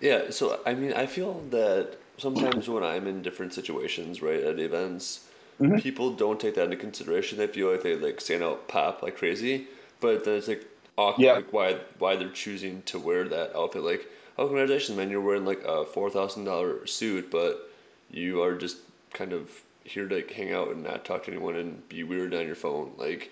Yeah. 0.00 0.30
So 0.30 0.60
I 0.66 0.74
mean, 0.74 0.92
I 0.92 1.06
feel 1.06 1.42
that 1.50 1.96
sometimes 2.18 2.68
when 2.68 2.82
I'm 2.82 3.06
in 3.06 3.22
different 3.22 3.54
situations, 3.54 4.22
right, 4.22 4.42
at 4.42 4.58
events, 4.58 5.26
mm-hmm. 5.60 5.78
people 5.78 6.12
don't 6.12 6.38
take 6.40 6.54
that 6.54 6.64
into 6.64 6.76
consideration. 6.76 7.38
They 7.38 7.46
feel 7.46 7.70
like 7.70 7.82
they 7.82 7.96
like 7.96 8.20
stand 8.20 8.42
out, 8.42 8.68
pop 8.68 9.02
like 9.02 9.16
crazy, 9.16 9.66
but 10.00 10.24
then 10.24 10.36
it's 10.36 10.48
like 10.48 10.66
awkward, 10.96 11.24
yeah. 11.24 11.32
like 11.32 11.52
why 11.52 11.78
why 11.98 12.16
they're 12.16 12.28
choosing 12.28 12.82
to 12.82 12.98
wear 12.98 13.28
that 13.28 13.56
outfit. 13.56 13.82
Like, 13.82 14.06
oh, 14.38 14.46
congratulations, 14.46 14.96
man! 14.96 15.10
You're 15.10 15.20
wearing 15.20 15.46
like 15.46 15.62
a 15.64 15.84
four 15.84 16.10
thousand 16.10 16.44
dollar 16.44 16.86
suit, 16.86 17.30
but 17.30 17.70
you 18.10 18.42
are 18.42 18.54
just 18.54 18.78
kind 19.12 19.32
of 19.32 19.50
here 19.86 20.08
to 20.08 20.16
like, 20.16 20.30
hang 20.30 20.52
out 20.52 20.70
and 20.70 20.82
not 20.82 21.04
talk 21.04 21.24
to 21.24 21.30
anyone 21.30 21.56
and 21.56 21.88
be 21.88 22.02
weird 22.02 22.34
on 22.34 22.46
your 22.46 22.54
phone. 22.54 22.92
Like, 22.96 23.30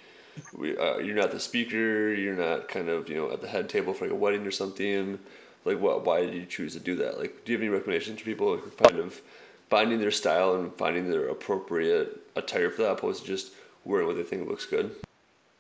we, 0.53 0.77
uh, 0.77 0.99
you're 0.99 1.15
not 1.15 1.31
the 1.31 1.41
speaker. 1.41 2.13
You're 2.13 2.37
not 2.37 2.69
kind 2.69 2.89
of 2.89 3.09
you 3.09 3.17
know 3.17 3.31
at 3.31 3.41
the 3.41 3.49
head 3.49 3.69
table 3.69 3.93
for 3.93 4.05
like 4.05 4.13
a 4.13 4.17
wedding 4.17 4.47
or 4.47 4.51
something. 4.51 5.19
Like, 5.65 5.81
what? 5.81 6.05
Why 6.05 6.23
did 6.23 6.35
you 6.35 6.47
choose 6.47 6.75
to 6.75 6.81
do 6.81 6.97
that? 6.97 7.19
Like, 7.19 7.45
do 7.45 7.53
you 7.53 7.59
have 7.59 7.63
any 7.63 7.71
recommendations 7.71 8.21
for 8.21 8.27
people 8.27 8.59
kind 8.83 8.99
of 8.99 9.21
finding 9.71 9.99
their 9.99 10.11
style 10.11 10.57
and 10.57 10.75
finding 10.75 11.11
their 11.11 11.29
appropriate 11.29 12.21
attire 12.37 12.71
for 12.71 12.83
that, 12.83 12.93
opposed 12.93 13.23
to 13.23 13.27
just 13.27 13.53
wearing 13.85 14.07
what 14.07 14.17
they 14.17 14.23
think 14.23 14.49
looks 14.49 14.67
good? 14.67 14.95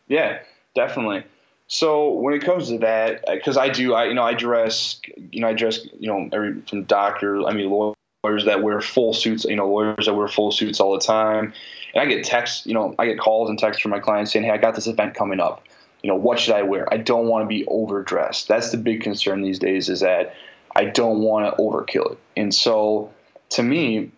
Yeah, 0.09 0.41
definitely. 0.75 1.25
So 1.67 2.13
when 2.13 2.35
it 2.35 2.43
comes 2.43 2.69
to 2.69 2.79
that, 2.79 3.25
because 3.27 3.57
I 3.57 3.71
do, 3.71 3.95
I 3.95 4.05
you 4.07 4.15
know, 4.15 4.23
I 4.23 4.35
dress, 4.35 5.01
you 5.31 5.41
know, 5.41 5.49
I 5.49 5.55
dress, 5.55 5.85
you 5.99 6.09
know, 6.09 6.29
every 6.33 6.61
from 6.63 6.85
doctors, 6.85 7.45
I 7.47 7.53
mean, 7.53 7.71
lawyers 7.71 7.97
that 8.45 8.63
wear 8.63 8.81
full 8.81 9.13
suits, 9.13 9.45
you 9.45 9.57
know, 9.57 9.69
lawyers 9.69 10.07
that 10.07 10.15
wear 10.15 10.29
full 10.29 10.51
suits 10.51 10.81
all 10.81 10.93
the 10.93 11.05
time, 11.05 11.53
and 11.95 12.03
I 12.03 12.07
get 12.07 12.25
texts, 12.25 12.67
you 12.67 12.75
know, 12.75 12.95
I 12.99 13.07
get 13.07 13.19
calls 13.19 13.49
and 13.49 13.59
texts 13.59 13.83
from 13.83 13.91
my 13.91 14.01
clients 14.01 14.33
saying, 14.33 14.45
"Hey, 14.45 14.51
I 14.51 14.57
got 14.57 14.75
this 14.75 14.87
event 14.87 15.15
coming 15.15 15.41
up. 15.41 15.63
You 16.03 16.09
know, 16.09 16.17
what 16.17 16.39
should 16.39 16.55
I 16.55 16.63
wear? 16.63 16.93
I 16.93 16.99
don't 16.99 17.29
want 17.29 17.45
to 17.45 17.49
be 17.49 17.65
overdressed. 17.67 18.49
That's 18.49 18.71
the 18.71 18.77
big 18.77 19.03
concern 19.03 19.43
these 19.43 19.59
days. 19.59 19.89
Is 19.89 20.01
that 20.01 20.35
I 20.75 20.87
don't 20.87 21.21
want 21.21 21.55
to 21.55 21.63
overkill 21.63 22.13
it. 22.13 22.19
And 22.37 22.55
so, 22.55 23.13
to 23.51 23.63
me, 23.63 24.11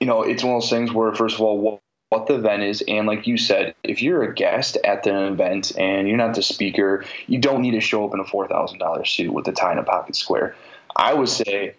you 0.00 0.06
know, 0.06 0.22
it's 0.22 0.42
one 0.42 0.54
of 0.54 0.62
those 0.62 0.70
things 0.70 0.92
where, 0.92 1.12
first 1.14 1.34
of 1.34 1.42
all, 1.42 1.58
what 1.58 1.80
what 2.08 2.26
the 2.26 2.34
event 2.34 2.62
is. 2.62 2.82
And 2.86 3.06
like 3.06 3.26
you 3.26 3.36
said, 3.36 3.74
if 3.82 4.00
you're 4.00 4.22
a 4.22 4.34
guest 4.34 4.78
at 4.84 5.02
the 5.02 5.26
event 5.26 5.72
and 5.76 6.06
you're 6.06 6.16
not 6.16 6.34
the 6.34 6.42
speaker, 6.42 7.04
you 7.26 7.38
don't 7.38 7.62
need 7.62 7.72
to 7.72 7.80
show 7.80 8.06
up 8.06 8.14
in 8.14 8.20
a 8.20 8.24
$4,000 8.24 9.06
suit 9.06 9.32
with 9.32 9.48
a 9.48 9.52
tie 9.52 9.72
and 9.72 9.80
a 9.80 9.82
pocket 9.82 10.14
square. 10.14 10.54
I 10.94 11.12
would 11.12 11.28
say 11.28 11.74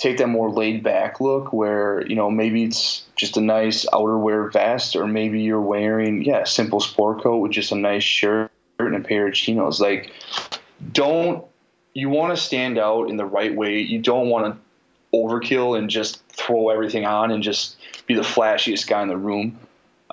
take 0.00 0.18
that 0.18 0.28
more 0.28 0.50
laid 0.50 0.82
back 0.82 1.20
look 1.20 1.52
where, 1.52 2.04
you 2.06 2.16
know, 2.16 2.30
maybe 2.30 2.64
it's 2.64 3.04
just 3.16 3.36
a 3.36 3.40
nice 3.40 3.84
outerwear 3.92 4.52
vest 4.52 4.96
or 4.96 5.06
maybe 5.06 5.42
you're 5.42 5.60
wearing, 5.60 6.24
yeah, 6.24 6.44
simple 6.44 6.80
sport 6.80 7.22
coat 7.22 7.38
with 7.38 7.52
just 7.52 7.70
a 7.70 7.76
nice 7.76 8.02
shirt 8.02 8.50
and 8.78 8.96
a 8.96 9.00
pair 9.00 9.28
of 9.28 9.34
chinos. 9.34 9.80
Like, 9.80 10.10
don't, 10.92 11.44
you 11.92 12.08
want 12.08 12.34
to 12.34 12.42
stand 12.42 12.78
out 12.78 13.10
in 13.10 13.16
the 13.16 13.26
right 13.26 13.54
way. 13.54 13.80
You 13.80 14.00
don't 14.00 14.30
want 14.30 14.54
to 14.54 14.60
overkill 15.16 15.78
and 15.78 15.90
just 15.90 16.26
throw 16.28 16.70
everything 16.70 17.04
on 17.04 17.30
and 17.30 17.42
just 17.42 17.76
be 18.06 18.14
the 18.14 18.22
flashiest 18.22 18.88
guy 18.88 19.02
in 19.02 19.08
the 19.08 19.16
room 19.16 19.58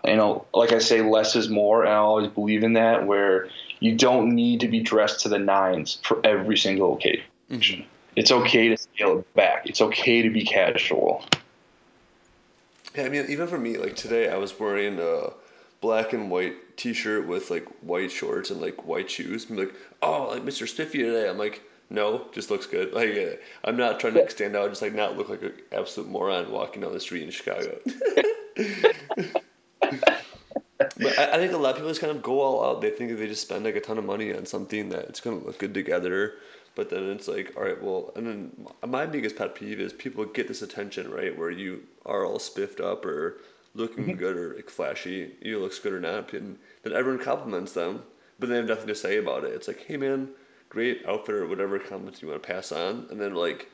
you 0.06 0.16
know, 0.16 0.46
like 0.54 0.72
I 0.72 0.80
say, 0.80 1.02
less 1.02 1.36
is 1.36 1.50
more, 1.50 1.84
and 1.84 1.92
I 1.92 1.98
always 1.98 2.30
believe 2.30 2.64
in 2.64 2.74
that. 2.74 3.06
Where 3.06 3.50
you 3.80 3.96
don't 3.96 4.36
need 4.36 4.62
to 4.62 4.68
be 4.68 4.80
dressed 4.80 5.22
to 5.22 5.30
the 5.30 5.40
nines 5.40 6.00
for 6.04 6.20
every 6.26 6.58
single 6.58 6.96
occasion. 6.96 7.24
Mm-hmm. 7.52 7.82
It's 8.18 8.32
okay 8.32 8.68
to 8.70 8.78
scale 8.78 9.20
it 9.20 9.34
back. 9.36 9.70
It's 9.70 9.80
okay 9.80 10.24
to 10.24 10.32
be 10.32 10.44
casual. 10.44 11.24
Yeah, 12.96 13.04
I 13.04 13.10
mean, 13.10 13.28
even 13.30 13.48
for 13.48 13.60
me, 13.60 13.78
like 13.78 13.96
today, 13.96 14.28
I 14.28 14.38
was 14.38 14.60
wearing 14.60 15.00
a 15.00 15.34
black 15.82 16.14
and 16.14 16.32
white 16.32 16.78
T-shirt 16.78 17.28
with 17.28 17.52
like 17.52 17.68
white 17.82 18.12
shorts 18.12 18.50
and 18.50 18.60
like 18.60 18.88
white 18.88 19.12
shoes. 19.12 19.48
I'm 19.52 19.58
like, 19.58 19.72
oh, 20.02 20.30
like 20.32 20.42
Mr. 20.42 20.68
Spiffy 20.68 21.04
today. 21.04 21.30
I'm 21.30 21.38
like, 21.38 21.62
no, 21.92 22.26
just 22.32 22.50
looks 22.50 22.66
good. 22.66 22.92
Like, 22.92 23.16
uh, 23.16 23.36
I'm 23.64 23.78
not 23.78 24.00
trying 24.00 24.16
to 24.16 24.28
stand 24.32 24.56
out, 24.56 24.72
just 24.72 24.82
like 24.82 24.96
not 24.96 25.16
look 25.16 25.30
like 25.30 25.44
an 25.44 25.54
absolute 25.72 26.10
moron 26.10 26.52
walking 26.52 26.82
down 26.82 26.94
the 26.94 27.00
street 27.00 27.22
in 27.22 27.30
Chicago. 27.30 27.78
but 29.80 31.20
I, 31.20 31.34
I, 31.34 31.38
think 31.38 31.54
a 31.54 31.58
lot 31.58 31.70
of 31.70 31.76
people 31.76 31.90
just 31.90 32.02
kind 32.02 32.16
of 32.16 32.24
go 32.24 32.42
all 32.42 32.66
out. 32.66 32.82
They 32.82 32.90
think 32.90 33.16
they 33.16 33.28
just 33.28 33.44
spend 33.44 33.64
like 33.64 33.76
a 33.76 33.80
ton 33.80 34.00
of 34.00 34.06
money 34.06 34.34
on 34.34 34.48
something 34.48 34.90
that 34.90 35.06
it's 35.06 35.22
gonna 35.22 35.38
look 35.38 35.60
good 35.60 35.76
together. 35.76 36.34
But 36.78 36.92
then 36.92 37.10
it's 37.10 37.28
like, 37.28 37.56
all 37.58 37.64
right, 37.64 37.82
well, 37.82 38.14
and 38.16 38.28
then 38.28 38.68
my 38.86 39.08
biggest 39.08 39.36
pet 39.36 39.56
peeve 39.56 39.80
is 39.80 39.94
people 39.94 40.24
get 40.26 40.48
this 40.48 40.62
attention, 40.62 41.10
right, 41.10 41.36
where 41.36 41.50
you 41.50 41.82
are 42.06 42.24
all 42.24 42.38
spiffed 42.38 42.80
up 42.80 43.04
or 43.04 43.40
looking 43.74 44.06
mm-hmm. 44.06 44.18
good 44.18 44.38
or 44.38 44.54
like 44.54 44.70
flashy, 44.70 45.32
you 45.42 45.58
looks 45.58 45.80
good 45.80 45.94
or 45.94 46.00
not, 46.00 46.32
and 46.34 46.60
then 46.84 46.94
everyone 46.94 47.24
compliments 47.24 47.72
them, 47.72 48.04
but 48.38 48.48
they 48.48 48.58
have 48.58 48.68
nothing 48.68 48.86
to 48.86 48.94
say 48.94 49.18
about 49.18 49.44
it. 49.44 49.54
It's 49.54 49.68
like, 49.68 49.86
hey 49.88 49.98
man, 49.98 50.30
great 50.70 51.04
outfit 51.08 51.34
or 51.34 51.48
whatever 51.48 51.80
comments 51.80 52.22
you 52.22 52.28
want 52.28 52.44
to 52.44 52.48
pass 52.48 52.72
on, 52.72 53.08
and 53.10 53.20
then 53.20 53.34
like, 53.34 53.72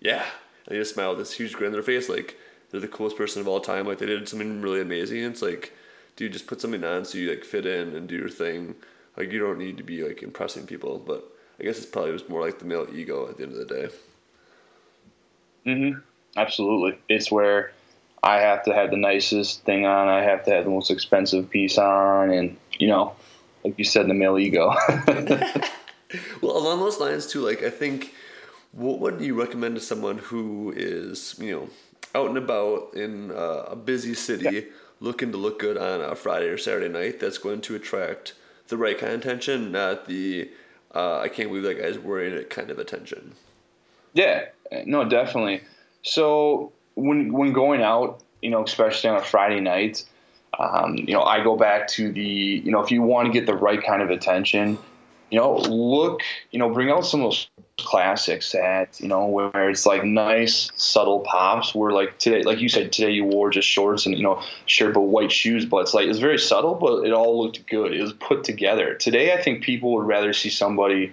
yeah, 0.00 0.26
and 0.66 0.76
you 0.76 0.82
just 0.82 0.92
smile 0.92 1.08
with 1.10 1.20
this 1.20 1.32
huge 1.32 1.54
grin 1.54 1.68
on 1.68 1.72
their 1.72 1.82
face, 1.82 2.10
like 2.10 2.36
they're 2.70 2.80
the 2.80 2.88
coolest 2.88 3.16
person 3.16 3.40
of 3.40 3.48
all 3.48 3.60
time. 3.60 3.86
Like 3.86 3.96
they 3.96 4.04
did 4.04 4.28
something 4.28 4.60
really 4.60 4.82
amazing. 4.82 5.22
It's 5.22 5.40
like, 5.40 5.72
dude, 6.16 6.34
just 6.34 6.46
put 6.46 6.60
something 6.60 6.84
on 6.84 7.06
so 7.06 7.16
you 7.16 7.30
like 7.30 7.44
fit 7.44 7.64
in 7.64 7.96
and 7.96 8.06
do 8.06 8.16
your 8.16 8.28
thing. 8.28 8.74
Like 9.16 9.32
you 9.32 9.38
don't 9.38 9.58
need 9.58 9.78
to 9.78 9.82
be 9.82 10.04
like 10.04 10.22
impressing 10.22 10.66
people. 10.66 10.98
But 10.98 11.31
I 11.62 11.66
guess 11.66 11.78
it's 11.78 11.86
probably 11.86 12.10
was 12.10 12.28
more 12.28 12.40
like 12.40 12.58
the 12.58 12.64
male 12.64 12.88
ego 12.92 13.28
at 13.28 13.36
the 13.36 13.44
end 13.44 13.52
of 13.52 13.58
the 13.58 13.74
day. 13.74 13.88
Mhm. 15.64 16.02
Absolutely. 16.36 16.98
It's 17.08 17.30
where 17.30 17.72
I 18.20 18.40
have 18.40 18.64
to 18.64 18.74
have 18.74 18.90
the 18.90 18.96
nicest 18.96 19.64
thing 19.64 19.86
on. 19.86 20.08
I 20.08 20.22
have 20.22 20.44
to 20.46 20.50
have 20.50 20.64
the 20.64 20.70
most 20.70 20.90
expensive 20.90 21.50
piece 21.50 21.78
on, 21.78 22.30
and 22.30 22.56
you 22.78 22.88
know, 22.88 23.14
like 23.64 23.78
you 23.78 23.84
said, 23.84 24.08
the 24.08 24.14
male 24.14 24.38
ego. 24.38 24.74
well, 26.42 26.56
along 26.56 26.80
those 26.80 26.98
lines 26.98 27.28
too, 27.28 27.40
like 27.40 27.62
I 27.62 27.70
think, 27.70 28.12
what 28.72 28.98
would 28.98 29.20
you 29.20 29.40
recommend 29.40 29.76
to 29.76 29.80
someone 29.80 30.18
who 30.18 30.72
is, 30.74 31.36
you 31.38 31.52
know, 31.52 31.68
out 32.12 32.28
and 32.28 32.38
about 32.38 32.94
in 32.94 33.30
uh, 33.30 33.66
a 33.68 33.76
busy 33.76 34.14
city 34.14 34.54
yeah. 34.54 34.60
looking 34.98 35.30
to 35.30 35.38
look 35.38 35.60
good 35.60 35.78
on 35.78 36.00
a 36.00 36.16
Friday 36.16 36.46
or 36.46 36.58
Saturday 36.58 36.88
night 36.88 37.20
that's 37.20 37.38
going 37.38 37.60
to 37.60 37.76
attract 37.76 38.34
the 38.66 38.76
right 38.76 38.98
kind 38.98 39.12
of 39.12 39.20
attention, 39.20 39.70
not 39.70 40.06
the 40.06 40.50
uh, 40.94 41.18
I 41.20 41.28
can't 41.28 41.48
believe 41.48 41.64
that 41.64 41.80
guy's 41.80 41.98
wearing 41.98 42.34
it 42.34 42.50
kind 42.50 42.70
of 42.70 42.78
attention. 42.78 43.32
Yeah, 44.14 44.46
no, 44.84 45.08
definitely. 45.08 45.62
So 46.02 46.72
when 46.94 47.32
when 47.32 47.52
going 47.52 47.82
out, 47.82 48.22
you 48.42 48.50
know, 48.50 48.62
especially 48.62 49.10
on 49.10 49.16
a 49.16 49.22
Friday 49.22 49.60
night, 49.60 50.04
um, 50.58 50.96
you 50.96 51.14
know, 51.14 51.22
I 51.22 51.42
go 51.42 51.56
back 51.56 51.88
to 51.88 52.12
the, 52.12 52.20
you 52.22 52.70
know, 52.70 52.82
if 52.82 52.90
you 52.90 53.02
want 53.02 53.26
to 53.26 53.32
get 53.32 53.46
the 53.46 53.54
right 53.54 53.82
kind 53.82 54.02
of 54.02 54.10
attention, 54.10 54.78
you 55.32 55.38
know, 55.38 55.56
look, 55.56 56.20
you 56.50 56.58
know, 56.58 56.68
bring 56.68 56.90
out 56.90 57.06
some 57.06 57.22
of 57.22 57.30
those 57.30 57.48
classics 57.78 58.52
that 58.52 59.00
you 59.00 59.08
know 59.08 59.26
where 59.26 59.70
it's 59.70 59.86
like 59.86 60.04
nice 60.04 60.70
subtle 60.76 61.20
pops 61.20 61.74
where 61.74 61.90
like 61.90 62.16
today 62.18 62.42
like 62.42 62.60
you 62.60 62.68
said 62.68 62.92
today 62.92 63.10
you 63.10 63.24
wore 63.24 63.50
just 63.50 63.66
shorts 63.66 64.04
and 64.06 64.14
you 64.14 64.22
know 64.22 64.40
shirt 64.66 64.94
but 64.94 65.00
white 65.00 65.32
shoes 65.32 65.64
but 65.64 65.78
it's 65.78 65.94
like 65.94 66.06
it's 66.06 66.18
very 66.18 66.38
subtle 66.38 66.74
but 66.74 67.04
it 67.04 67.12
all 67.12 67.42
looked 67.42 67.66
good. 67.66 67.92
It 67.92 68.02
was 68.02 68.12
put 68.12 68.44
together. 68.44 68.94
Today 68.94 69.32
i 69.32 69.42
think 69.42 69.64
people 69.64 69.94
would 69.94 70.06
rather 70.06 70.34
see 70.34 70.50
somebody 70.50 71.12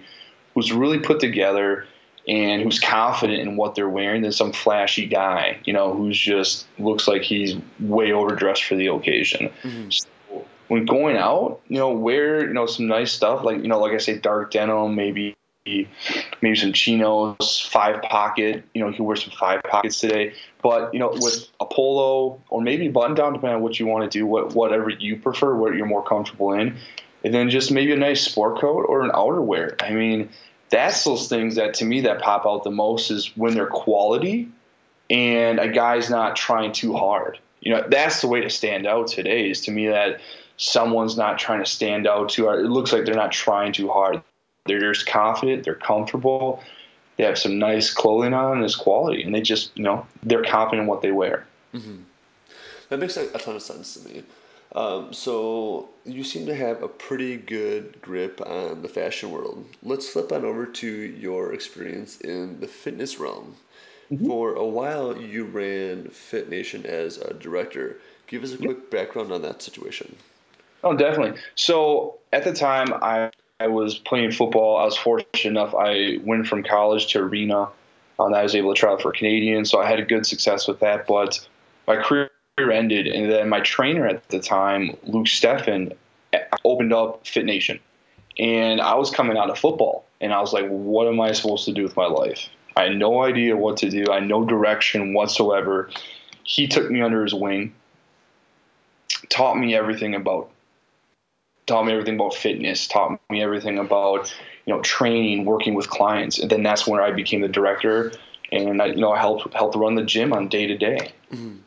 who's 0.54 0.70
really 0.70 1.00
put 1.00 1.18
together 1.18 1.86
and 2.28 2.62
who's 2.62 2.78
confident 2.78 3.40
in 3.40 3.56
what 3.56 3.74
they're 3.74 3.88
wearing 3.88 4.20
than 4.20 4.32
some 4.32 4.52
flashy 4.52 5.06
guy 5.06 5.58
you 5.64 5.72
know 5.72 5.94
who's 5.94 6.18
just 6.18 6.66
looks 6.78 7.08
like 7.08 7.22
he's 7.22 7.56
way 7.80 8.12
overdressed 8.12 8.64
for 8.64 8.76
the 8.76 8.88
occasion. 8.88 9.50
Mm-hmm. 9.62 9.88
When 10.70 10.84
going 10.84 11.16
out 11.16 11.60
you 11.68 11.78
know 11.78 11.90
wear 11.90 12.46
you 12.46 12.52
know 12.52 12.66
some 12.66 12.86
nice 12.86 13.12
stuff 13.12 13.42
like 13.44 13.60
you 13.60 13.68
know 13.68 13.80
like 13.80 13.92
i 13.92 13.98
say 13.98 14.16
dark 14.16 14.52
denim 14.52 14.94
maybe 14.94 15.36
maybe 15.66 16.56
some 16.56 16.72
chinos, 16.72 17.68
five 17.70 18.02
pocket. 18.02 18.64
You 18.74 18.80
know, 18.80 18.88
you 18.88 18.94
can 18.94 19.04
wear 19.04 19.16
some 19.16 19.32
five 19.38 19.62
pockets 19.62 20.00
today. 20.00 20.34
But 20.62 20.92
you 20.92 21.00
know, 21.00 21.10
with 21.12 21.48
a 21.60 21.66
polo 21.66 22.40
or 22.48 22.60
maybe 22.60 22.88
button 22.88 23.14
down, 23.14 23.34
depending 23.34 23.56
on 23.56 23.62
what 23.62 23.78
you 23.78 23.86
want 23.86 24.10
to 24.10 24.18
do, 24.18 24.26
what 24.26 24.54
whatever 24.54 24.90
you 24.90 25.16
prefer, 25.16 25.54
what 25.54 25.74
you're 25.74 25.86
more 25.86 26.04
comfortable 26.04 26.52
in, 26.52 26.76
and 27.24 27.34
then 27.34 27.50
just 27.50 27.70
maybe 27.70 27.92
a 27.92 27.96
nice 27.96 28.22
sport 28.22 28.60
coat 28.60 28.86
or 28.88 29.02
an 29.02 29.10
outerwear. 29.10 29.80
I 29.82 29.92
mean, 29.92 30.30
that's 30.70 31.04
those 31.04 31.28
things 31.28 31.56
that 31.56 31.74
to 31.74 31.84
me 31.84 32.02
that 32.02 32.20
pop 32.20 32.46
out 32.46 32.64
the 32.64 32.70
most 32.70 33.10
is 33.10 33.36
when 33.36 33.54
they're 33.54 33.66
quality 33.66 34.48
and 35.08 35.58
a 35.58 35.68
guy's 35.68 36.08
not 36.08 36.36
trying 36.36 36.72
too 36.72 36.94
hard. 36.94 37.38
You 37.60 37.74
know, 37.74 37.84
that's 37.88 38.22
the 38.22 38.28
way 38.28 38.40
to 38.40 38.48
stand 38.48 38.86
out 38.86 39.08
today. 39.08 39.50
Is 39.50 39.62
to 39.62 39.70
me 39.70 39.88
that 39.88 40.20
someone's 40.62 41.16
not 41.16 41.38
trying 41.38 41.58
to 41.58 41.70
stand 41.70 42.06
out 42.06 42.28
too 42.28 42.44
hard. 42.44 42.64
It 42.64 42.68
looks 42.68 42.92
like 42.92 43.04
they're 43.04 43.14
not 43.14 43.32
trying 43.32 43.72
too 43.72 43.88
hard 43.88 44.22
they're 44.66 44.92
just 44.92 45.06
confident, 45.06 45.64
they're 45.64 45.74
comfortable, 45.74 46.62
they 47.16 47.24
have 47.24 47.38
some 47.38 47.58
nice 47.58 47.92
clothing 47.92 48.34
on, 48.34 48.58
and 48.58 48.64
it's 48.64 48.76
quality, 48.76 49.22
and 49.22 49.34
they 49.34 49.40
just, 49.40 49.76
you 49.76 49.82
know, 49.82 50.06
they're 50.22 50.44
confident 50.44 50.82
in 50.82 50.86
what 50.86 51.02
they 51.02 51.12
wear. 51.12 51.46
Mm-hmm. 51.74 52.02
That 52.88 52.98
makes 52.98 53.16
a, 53.16 53.26
ton 53.26 53.56
of 53.56 53.62
sense 53.62 53.94
to 53.94 54.08
me. 54.08 54.22
Um, 54.72 55.12
so 55.12 55.90
you 56.04 56.22
seem 56.22 56.46
to 56.46 56.54
have 56.54 56.82
a 56.82 56.88
pretty 56.88 57.36
good 57.36 58.00
grip 58.00 58.40
on 58.40 58.82
the 58.82 58.88
fashion 58.88 59.30
world. 59.30 59.66
Let's 59.82 60.08
flip 60.08 60.30
on 60.30 60.44
over 60.44 60.66
to 60.66 60.86
your 60.86 61.52
experience 61.52 62.20
in 62.20 62.60
the 62.60 62.68
fitness 62.68 63.18
realm. 63.18 63.56
Mm-hmm. 64.10 64.26
For 64.26 64.54
a 64.54 64.64
while, 64.64 65.16
you 65.16 65.44
ran 65.44 66.08
Fit 66.08 66.48
Nation 66.48 66.84
as 66.86 67.16
a 67.18 67.34
director. 67.34 67.98
Give 68.26 68.44
us 68.44 68.52
a 68.52 68.58
quick 68.58 68.90
background 68.90 69.32
on 69.32 69.42
that 69.42 69.62
situation. 69.62 70.16
Oh, 70.82 70.96
definitely. 70.96 71.40
So 71.54 72.18
at 72.32 72.44
the 72.44 72.52
time, 72.52 72.92
I, 73.02 73.30
I 73.58 73.66
was 73.66 73.98
playing 73.98 74.32
football. 74.32 74.78
I 74.78 74.84
was 74.84 74.96
fortunate 74.96 75.44
enough. 75.44 75.74
I 75.74 76.18
went 76.24 76.46
from 76.46 76.62
college 76.62 77.12
to 77.12 77.20
arena. 77.20 77.68
and 78.18 78.34
I 78.34 78.42
was 78.42 78.54
able 78.54 78.74
to 78.74 78.80
try 78.80 78.96
for 79.00 79.12
Canadian, 79.12 79.64
so 79.64 79.80
I 79.80 79.88
had 79.88 79.98
a 79.98 80.04
good 80.04 80.26
success 80.26 80.66
with 80.66 80.80
that. 80.80 81.06
But 81.06 81.46
my 81.86 81.96
career 81.96 82.30
ended, 82.58 83.06
and 83.06 83.30
then 83.30 83.48
my 83.48 83.60
trainer 83.60 84.06
at 84.06 84.28
the 84.28 84.40
time, 84.40 84.96
Luke 85.04 85.26
Steffen, 85.26 85.94
opened 86.64 86.92
up 86.92 87.26
Fit 87.26 87.44
Nation, 87.44 87.80
and 88.38 88.80
I 88.80 88.94
was 88.94 89.10
coming 89.10 89.36
out 89.36 89.50
of 89.50 89.58
football, 89.58 90.04
and 90.20 90.32
I 90.32 90.40
was 90.40 90.52
like, 90.52 90.66
"What 90.68 91.08
am 91.08 91.20
I 91.20 91.32
supposed 91.32 91.64
to 91.66 91.72
do 91.72 91.82
with 91.82 91.96
my 91.96 92.06
life?" 92.06 92.48
I 92.76 92.84
had 92.84 92.96
no 92.96 93.22
idea 93.22 93.56
what 93.56 93.78
to 93.78 93.90
do. 93.90 94.04
I 94.10 94.16
had 94.16 94.28
no 94.28 94.44
direction 94.44 95.12
whatsoever. 95.12 95.90
He 96.44 96.66
took 96.68 96.90
me 96.90 97.00
under 97.02 97.22
his 97.22 97.34
wing, 97.34 97.74
taught 99.28 99.58
me 99.58 99.74
everything 99.74 100.14
about 100.14 100.50
taught 101.70 101.86
me 101.86 101.92
everything 101.92 102.16
about 102.16 102.34
fitness, 102.34 102.88
taught 102.88 103.20
me 103.30 103.42
everything 103.42 103.78
about 103.78 104.34
you 104.66 104.74
know 104.74 104.82
training, 104.82 105.44
working 105.44 105.74
with 105.74 105.88
clients, 105.88 106.38
and 106.38 106.50
then 106.50 106.62
that's 106.62 106.86
where 106.86 107.00
I 107.00 107.12
became 107.12 107.40
the 107.40 107.48
director, 107.48 108.12
and 108.52 108.82
I 108.82 108.86
you 108.86 108.96
know 108.96 109.12
I 109.12 109.18
helped 109.18 109.54
helped 109.54 109.76
run 109.76 109.94
the 109.94 110.04
gym 110.04 110.32
on 110.32 110.48
day 110.48 110.66
to 110.66 110.76
day. 110.76 111.12
Mm-hmm. 111.32 111.58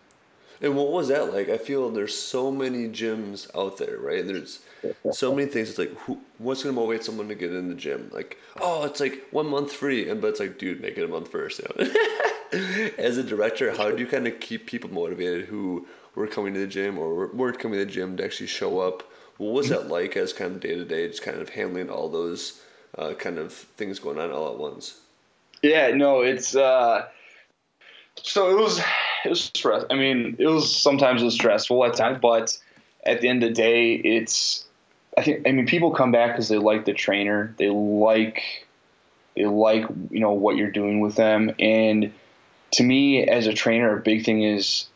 And 0.61 0.77
what 0.77 0.91
was 0.91 1.09
that 1.09 1.33
like? 1.33 1.49
I 1.49 1.57
feel 1.57 1.89
there's 1.89 2.17
so 2.17 2.49
many 2.49 2.87
gyms 2.87 3.53
out 3.53 3.77
there, 3.77 3.97
right? 3.97 4.25
There's 4.25 4.59
so 5.11 5.35
many 5.35 5.49
things. 5.49 5.69
It's 5.69 5.77
like, 5.77 5.93
who, 5.99 6.21
what's 6.37 6.63
going 6.63 6.73
to 6.73 6.81
motivate 6.81 7.03
someone 7.03 7.27
to 7.27 7.35
get 7.35 7.51
in 7.51 7.67
the 7.67 7.75
gym? 7.75 8.09
Like, 8.13 8.37
oh, 8.61 8.85
it's 8.85 9.01
like 9.01 9.27
one 9.31 9.47
month 9.47 9.73
free, 9.73 10.09
and 10.09 10.21
but 10.21 10.27
it's 10.27 10.39
like, 10.39 10.57
dude, 10.57 10.79
make 10.81 10.97
it 10.97 11.03
a 11.03 11.07
month 11.09 11.29
first. 11.29 11.59
You 11.59 11.65
know? 11.77 12.89
As 12.97 13.17
a 13.17 13.23
director, 13.23 13.75
how 13.75 13.91
do 13.91 13.97
you 13.97 14.07
kind 14.07 14.25
of 14.25 14.39
keep 14.39 14.65
people 14.65 14.89
motivated 14.89 15.45
who 15.45 15.85
were 16.15 16.27
coming 16.27 16.53
to 16.53 16.61
the 16.61 16.67
gym 16.67 16.97
or 16.97 17.27
weren't 17.27 17.59
coming 17.59 17.79
to 17.79 17.85
the 17.85 17.91
gym 17.91 18.15
to 18.17 18.23
actually 18.23 18.47
show 18.47 18.79
up? 18.79 19.03
What 19.37 19.53
was 19.53 19.69
that 19.69 19.87
like 19.87 20.15
as 20.15 20.33
kind 20.33 20.55
of 20.55 20.61
day 20.61 20.75
to 20.75 20.85
day, 20.85 21.07
just 21.07 21.23
kind 21.23 21.39
of 21.39 21.49
handling 21.49 21.89
all 21.89 22.09
those 22.09 22.61
uh, 22.97 23.13
kind 23.13 23.37
of 23.39 23.51
things 23.53 23.99
going 23.99 24.19
on 24.19 24.31
all 24.31 24.51
at 24.51 24.59
once? 24.59 24.99
Yeah, 25.61 25.91
no, 25.95 26.21
it's 26.21 26.55
uh, 26.55 27.07
so 28.21 28.51
it 28.51 28.61
was 28.61 28.79
it 29.25 29.29
was 29.29 29.43
stress. 29.43 29.85
I 29.89 29.95
mean, 29.95 30.35
it 30.37 30.47
was 30.47 30.73
sometimes 30.75 31.21
it 31.21 31.25
was 31.25 31.35
stressful 31.35 31.83
at 31.85 31.95
times, 31.95 32.19
but 32.21 32.57
at 33.05 33.21
the 33.21 33.29
end 33.29 33.43
of 33.43 33.49
the 33.49 33.55
day, 33.55 33.93
it's 33.93 34.65
I 35.17 35.23
think 35.23 35.47
I 35.47 35.51
mean 35.51 35.65
people 35.65 35.91
come 35.91 36.11
back 36.11 36.33
because 36.33 36.49
they 36.49 36.57
like 36.57 36.85
the 36.85 36.93
trainer, 36.93 37.55
they 37.57 37.69
like 37.69 38.67
they 39.35 39.45
like 39.45 39.85
you 40.11 40.19
know 40.19 40.33
what 40.33 40.57
you're 40.57 40.71
doing 40.71 40.99
with 40.99 41.15
them, 41.15 41.51
and 41.59 42.13
to 42.71 42.83
me 42.83 43.23
as 43.23 43.47
a 43.47 43.53
trainer, 43.53 43.97
a 43.97 44.01
big 44.01 44.25
thing 44.25 44.43
is 44.43 44.87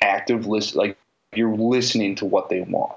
active 0.00 0.46
list 0.46 0.74
like 0.74 0.96
you're 1.34 1.56
listening 1.56 2.14
to 2.16 2.24
what 2.24 2.48
they 2.48 2.60
want 2.60 2.92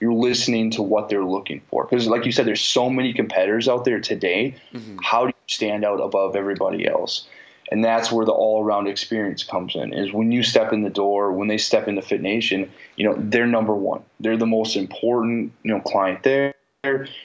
you're 0.00 0.12
listening 0.12 0.70
to 0.72 0.82
what 0.82 1.08
they're 1.08 1.24
looking 1.24 1.60
for. 1.70 1.84
Because 1.84 2.06
like 2.06 2.24
you 2.24 2.32
said 2.32 2.46
there's 2.46 2.60
so 2.60 2.90
many 2.90 3.12
competitors 3.12 3.68
out 3.68 3.84
there 3.84 4.00
today. 4.00 4.56
Mm-hmm. 4.72 4.98
how 5.02 5.22
do 5.22 5.28
you 5.28 5.54
stand 5.54 5.84
out 5.84 6.00
above 6.00 6.36
everybody 6.36 6.86
else? 6.86 7.26
And 7.70 7.84
that's 7.84 8.12
where 8.12 8.24
the 8.24 8.32
all-around 8.32 8.86
experience 8.86 9.42
comes 9.42 9.74
in 9.74 9.92
is 9.92 10.12
when 10.12 10.30
you 10.30 10.44
step 10.44 10.72
in 10.72 10.82
the 10.82 10.90
door 10.90 11.32
when 11.32 11.48
they 11.48 11.58
step 11.58 11.88
into 11.88 12.00
fit 12.00 12.20
nation 12.20 12.70
you 12.94 13.08
know 13.08 13.16
they're 13.18 13.46
number 13.46 13.74
one. 13.74 14.02
They're 14.20 14.36
the 14.36 14.46
most 14.46 14.76
important 14.76 15.52
you 15.62 15.72
know 15.72 15.80
client 15.80 16.22
there. 16.22 16.54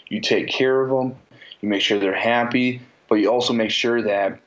You 0.10 0.22
take 0.22 0.48
care 0.48 0.82
of 0.82 0.90
them 0.90 1.16
you 1.62 1.70
make 1.70 1.82
sure 1.82 2.00
they're 2.00 2.14
happy. 2.14 2.82
But 3.08 3.16
you 3.16 3.30
also 3.30 3.54
make 3.54 3.72
sure 3.72 4.02
that 4.02 4.40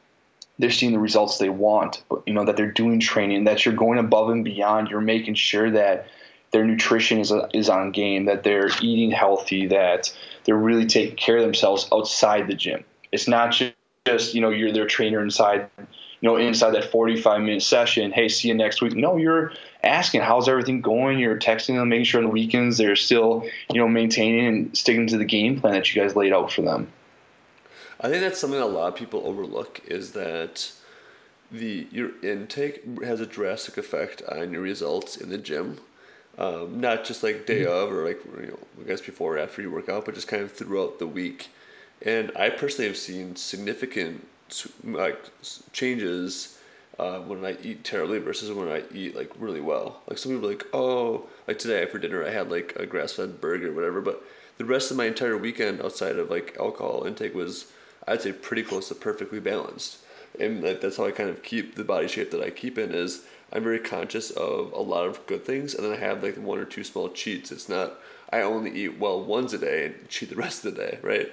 they're 0.58 0.70
seeing 0.70 0.92
the 0.92 0.98
results 0.98 1.38
they 1.38 1.48
want 1.48 2.04
but 2.08 2.22
you 2.26 2.32
know 2.32 2.44
that 2.44 2.56
they're 2.56 2.70
doing 2.70 3.00
training 3.00 3.42
that 3.42 3.64
you're 3.64 3.74
going 3.74 3.98
above 3.98 4.30
and 4.30 4.44
beyond. 4.44 4.88
You're 4.88 5.00
making 5.00 5.34
sure 5.34 5.70
that 5.72 6.06
their 6.54 6.64
nutrition 6.64 7.18
is, 7.18 7.32
is 7.52 7.68
on 7.68 7.90
game, 7.90 8.26
that 8.26 8.44
they're 8.44 8.70
eating 8.80 9.10
healthy, 9.10 9.66
that 9.66 10.16
they're 10.44 10.56
really 10.56 10.86
taking 10.86 11.16
care 11.16 11.36
of 11.36 11.42
themselves 11.42 11.88
outside 11.92 12.46
the 12.46 12.54
gym. 12.54 12.84
It's 13.10 13.26
not 13.26 13.60
just, 14.06 14.34
you 14.34 14.40
know, 14.40 14.50
you're 14.50 14.70
their 14.70 14.86
trainer 14.86 15.20
inside, 15.20 15.68
you 15.78 15.86
know, 16.28 16.36
inside 16.36 16.70
that 16.70 16.92
45 16.92 17.40
minute 17.40 17.62
session. 17.62 18.12
Hey, 18.12 18.28
see 18.28 18.46
you 18.48 18.54
next 18.54 18.80
week. 18.80 18.94
No, 18.94 19.16
you're 19.16 19.52
asking 19.82 20.20
how's 20.20 20.48
everything 20.48 20.80
going. 20.80 21.18
You're 21.18 21.40
texting 21.40 21.74
them, 21.74 21.88
making 21.88 22.04
sure 22.04 22.20
on 22.20 22.26
the 22.26 22.32
weekends 22.32 22.78
they're 22.78 22.94
still, 22.94 23.44
you 23.72 23.80
know, 23.80 23.88
maintaining 23.88 24.46
and 24.46 24.78
sticking 24.78 25.08
to 25.08 25.18
the 25.18 25.24
game 25.24 25.60
plan 25.60 25.74
that 25.74 25.92
you 25.92 26.00
guys 26.00 26.14
laid 26.14 26.32
out 26.32 26.52
for 26.52 26.62
them. 26.62 26.86
I 28.00 28.08
think 28.08 28.22
that's 28.22 28.38
something 28.38 28.60
a 28.60 28.66
lot 28.66 28.92
of 28.92 28.94
people 28.94 29.26
overlook 29.26 29.80
is 29.88 30.12
that 30.12 30.70
the 31.50 31.88
your 31.90 32.10
intake 32.22 33.02
has 33.02 33.20
a 33.20 33.26
drastic 33.26 33.76
effect 33.76 34.22
on 34.28 34.52
your 34.52 34.62
results 34.62 35.16
in 35.16 35.30
the 35.30 35.38
gym. 35.38 35.80
Um, 36.36 36.80
not 36.80 37.04
just 37.04 37.22
like 37.22 37.46
day 37.46 37.62
mm-hmm. 37.62 37.72
of 37.72 37.92
or 37.92 38.04
like 38.04 38.20
you 38.40 38.48
know 38.48 38.58
I 38.80 38.88
guess 38.88 39.00
before 39.00 39.36
or 39.36 39.38
after 39.38 39.62
you 39.62 39.70
work 39.70 39.88
out, 39.88 40.04
but 40.04 40.14
just 40.14 40.28
kind 40.28 40.42
of 40.42 40.52
throughout 40.52 40.98
the 40.98 41.06
week. 41.06 41.48
And 42.02 42.32
I 42.36 42.50
personally 42.50 42.88
have 42.88 42.96
seen 42.96 43.36
significant 43.36 44.26
like 44.82 45.18
changes 45.72 46.58
uh, 46.98 47.18
when 47.20 47.44
I 47.44 47.56
eat 47.62 47.84
terribly 47.84 48.18
versus 48.18 48.52
when 48.52 48.68
I 48.68 48.82
eat 48.92 49.16
like 49.16 49.30
really 49.38 49.60
well. 49.60 50.02
Like 50.08 50.18
some 50.18 50.32
people 50.32 50.48
are 50.48 50.52
like, 50.52 50.66
oh, 50.72 51.26
like 51.46 51.58
today 51.58 51.86
for 51.86 51.98
dinner 51.98 52.24
I 52.24 52.30
had 52.30 52.50
like 52.50 52.74
a 52.76 52.86
grass 52.86 53.12
fed 53.12 53.40
burger 53.40 53.70
or 53.70 53.72
whatever, 53.72 54.00
but 54.00 54.22
the 54.58 54.64
rest 54.64 54.90
of 54.90 54.96
my 54.96 55.06
entire 55.06 55.36
weekend 55.36 55.80
outside 55.82 56.18
of 56.18 56.30
like 56.30 56.56
alcohol 56.58 57.04
intake 57.06 57.34
was 57.34 57.72
I'd 58.06 58.22
say 58.22 58.32
pretty 58.32 58.62
close 58.62 58.88
to 58.88 58.94
perfectly 58.94 59.40
balanced. 59.40 59.98
And 60.38 60.62
like, 60.62 60.80
that's 60.80 60.96
how 60.96 61.06
I 61.06 61.10
kind 61.12 61.30
of 61.30 61.42
keep 61.42 61.74
the 61.74 61.84
body 61.84 62.08
shape 62.08 62.30
that 62.32 62.42
I 62.42 62.50
keep 62.50 62.76
in 62.78 62.92
is 62.92 63.24
I'm 63.54 63.62
very 63.62 63.78
conscious 63.78 64.30
of 64.30 64.72
a 64.72 64.80
lot 64.80 65.06
of 65.06 65.24
good 65.26 65.44
things, 65.44 65.74
and 65.74 65.84
then 65.84 65.92
I 65.92 65.96
have 65.96 66.22
like 66.22 66.36
one 66.36 66.58
or 66.58 66.64
two 66.64 66.82
small 66.82 67.08
cheats. 67.08 67.52
It's 67.52 67.68
not 67.68 68.00
I 68.30 68.42
only 68.42 68.72
eat 68.72 68.98
well 68.98 69.22
once 69.22 69.52
a 69.52 69.58
day 69.58 69.86
and 69.86 70.08
cheat 70.08 70.30
the 70.30 70.36
rest 70.36 70.64
of 70.64 70.74
the 70.74 70.82
day, 70.82 70.98
right? 71.02 71.30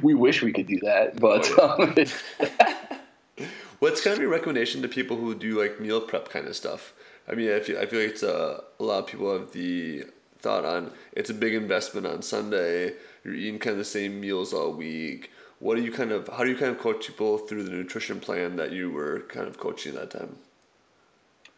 we 0.02 0.14
wish 0.14 0.42
we 0.42 0.52
could 0.52 0.68
do 0.68 0.78
that, 0.80 1.18
but. 1.18 1.50
Um, 1.58 1.94
What's 3.80 4.02
kind 4.02 4.14
of 4.14 4.20
your 4.20 4.30
recommendation 4.30 4.82
to 4.82 4.88
people 4.88 5.16
who 5.16 5.34
do 5.34 5.60
like 5.60 5.80
meal 5.80 6.00
prep 6.00 6.28
kind 6.28 6.46
of 6.46 6.56
stuff? 6.56 6.92
I 7.28 7.34
mean, 7.34 7.52
I 7.52 7.60
feel, 7.60 7.78
I 7.78 7.86
feel 7.86 8.00
like 8.00 8.10
it's 8.10 8.22
a, 8.24 8.62
a 8.78 8.82
lot 8.82 9.00
of 9.00 9.06
people 9.06 9.32
have 9.32 9.52
the 9.52 10.04
thought 10.40 10.64
on 10.64 10.92
it's 11.12 11.30
a 11.30 11.34
big 11.34 11.54
investment 11.54 12.06
on 12.06 12.22
Sunday. 12.22 12.94
You're 13.24 13.34
eating 13.34 13.58
kind 13.58 13.72
of 13.72 13.78
the 13.78 13.84
same 13.84 14.20
meals 14.20 14.52
all 14.52 14.72
week 14.72 15.30
what 15.60 15.76
do 15.76 15.82
you 15.82 15.92
kind 15.92 16.12
of 16.12 16.28
how 16.28 16.44
do 16.44 16.50
you 16.50 16.56
kind 16.56 16.70
of 16.70 16.78
coach 16.78 17.06
people 17.06 17.38
through 17.38 17.64
the 17.64 17.70
nutrition 17.70 18.20
plan 18.20 18.56
that 18.56 18.72
you 18.72 18.90
were 18.90 19.20
kind 19.28 19.46
of 19.48 19.58
coaching 19.58 19.94
that 19.94 20.10
time? 20.10 20.36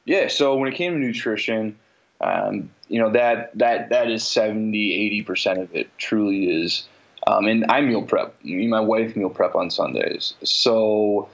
Yeah 0.04 0.28
so 0.28 0.56
when 0.56 0.72
it 0.72 0.76
came 0.76 0.92
to 0.92 0.98
nutrition 0.98 1.78
um, 2.20 2.70
you 2.88 3.00
know 3.00 3.10
that 3.10 3.56
that 3.58 3.90
that 3.90 4.10
is 4.10 4.24
70 4.24 4.94
80 5.06 5.22
percent 5.22 5.58
of 5.58 5.74
it 5.74 5.88
truly 5.98 6.62
is 6.62 6.86
um, 7.26 7.46
and 7.46 7.64
i 7.70 7.80
meal 7.80 8.02
prep 8.02 8.34
me 8.44 8.62
and 8.62 8.70
my 8.70 8.80
wife 8.80 9.16
meal 9.16 9.30
prep 9.30 9.54
on 9.54 9.70
sundays. 9.70 10.34
So 10.42 11.28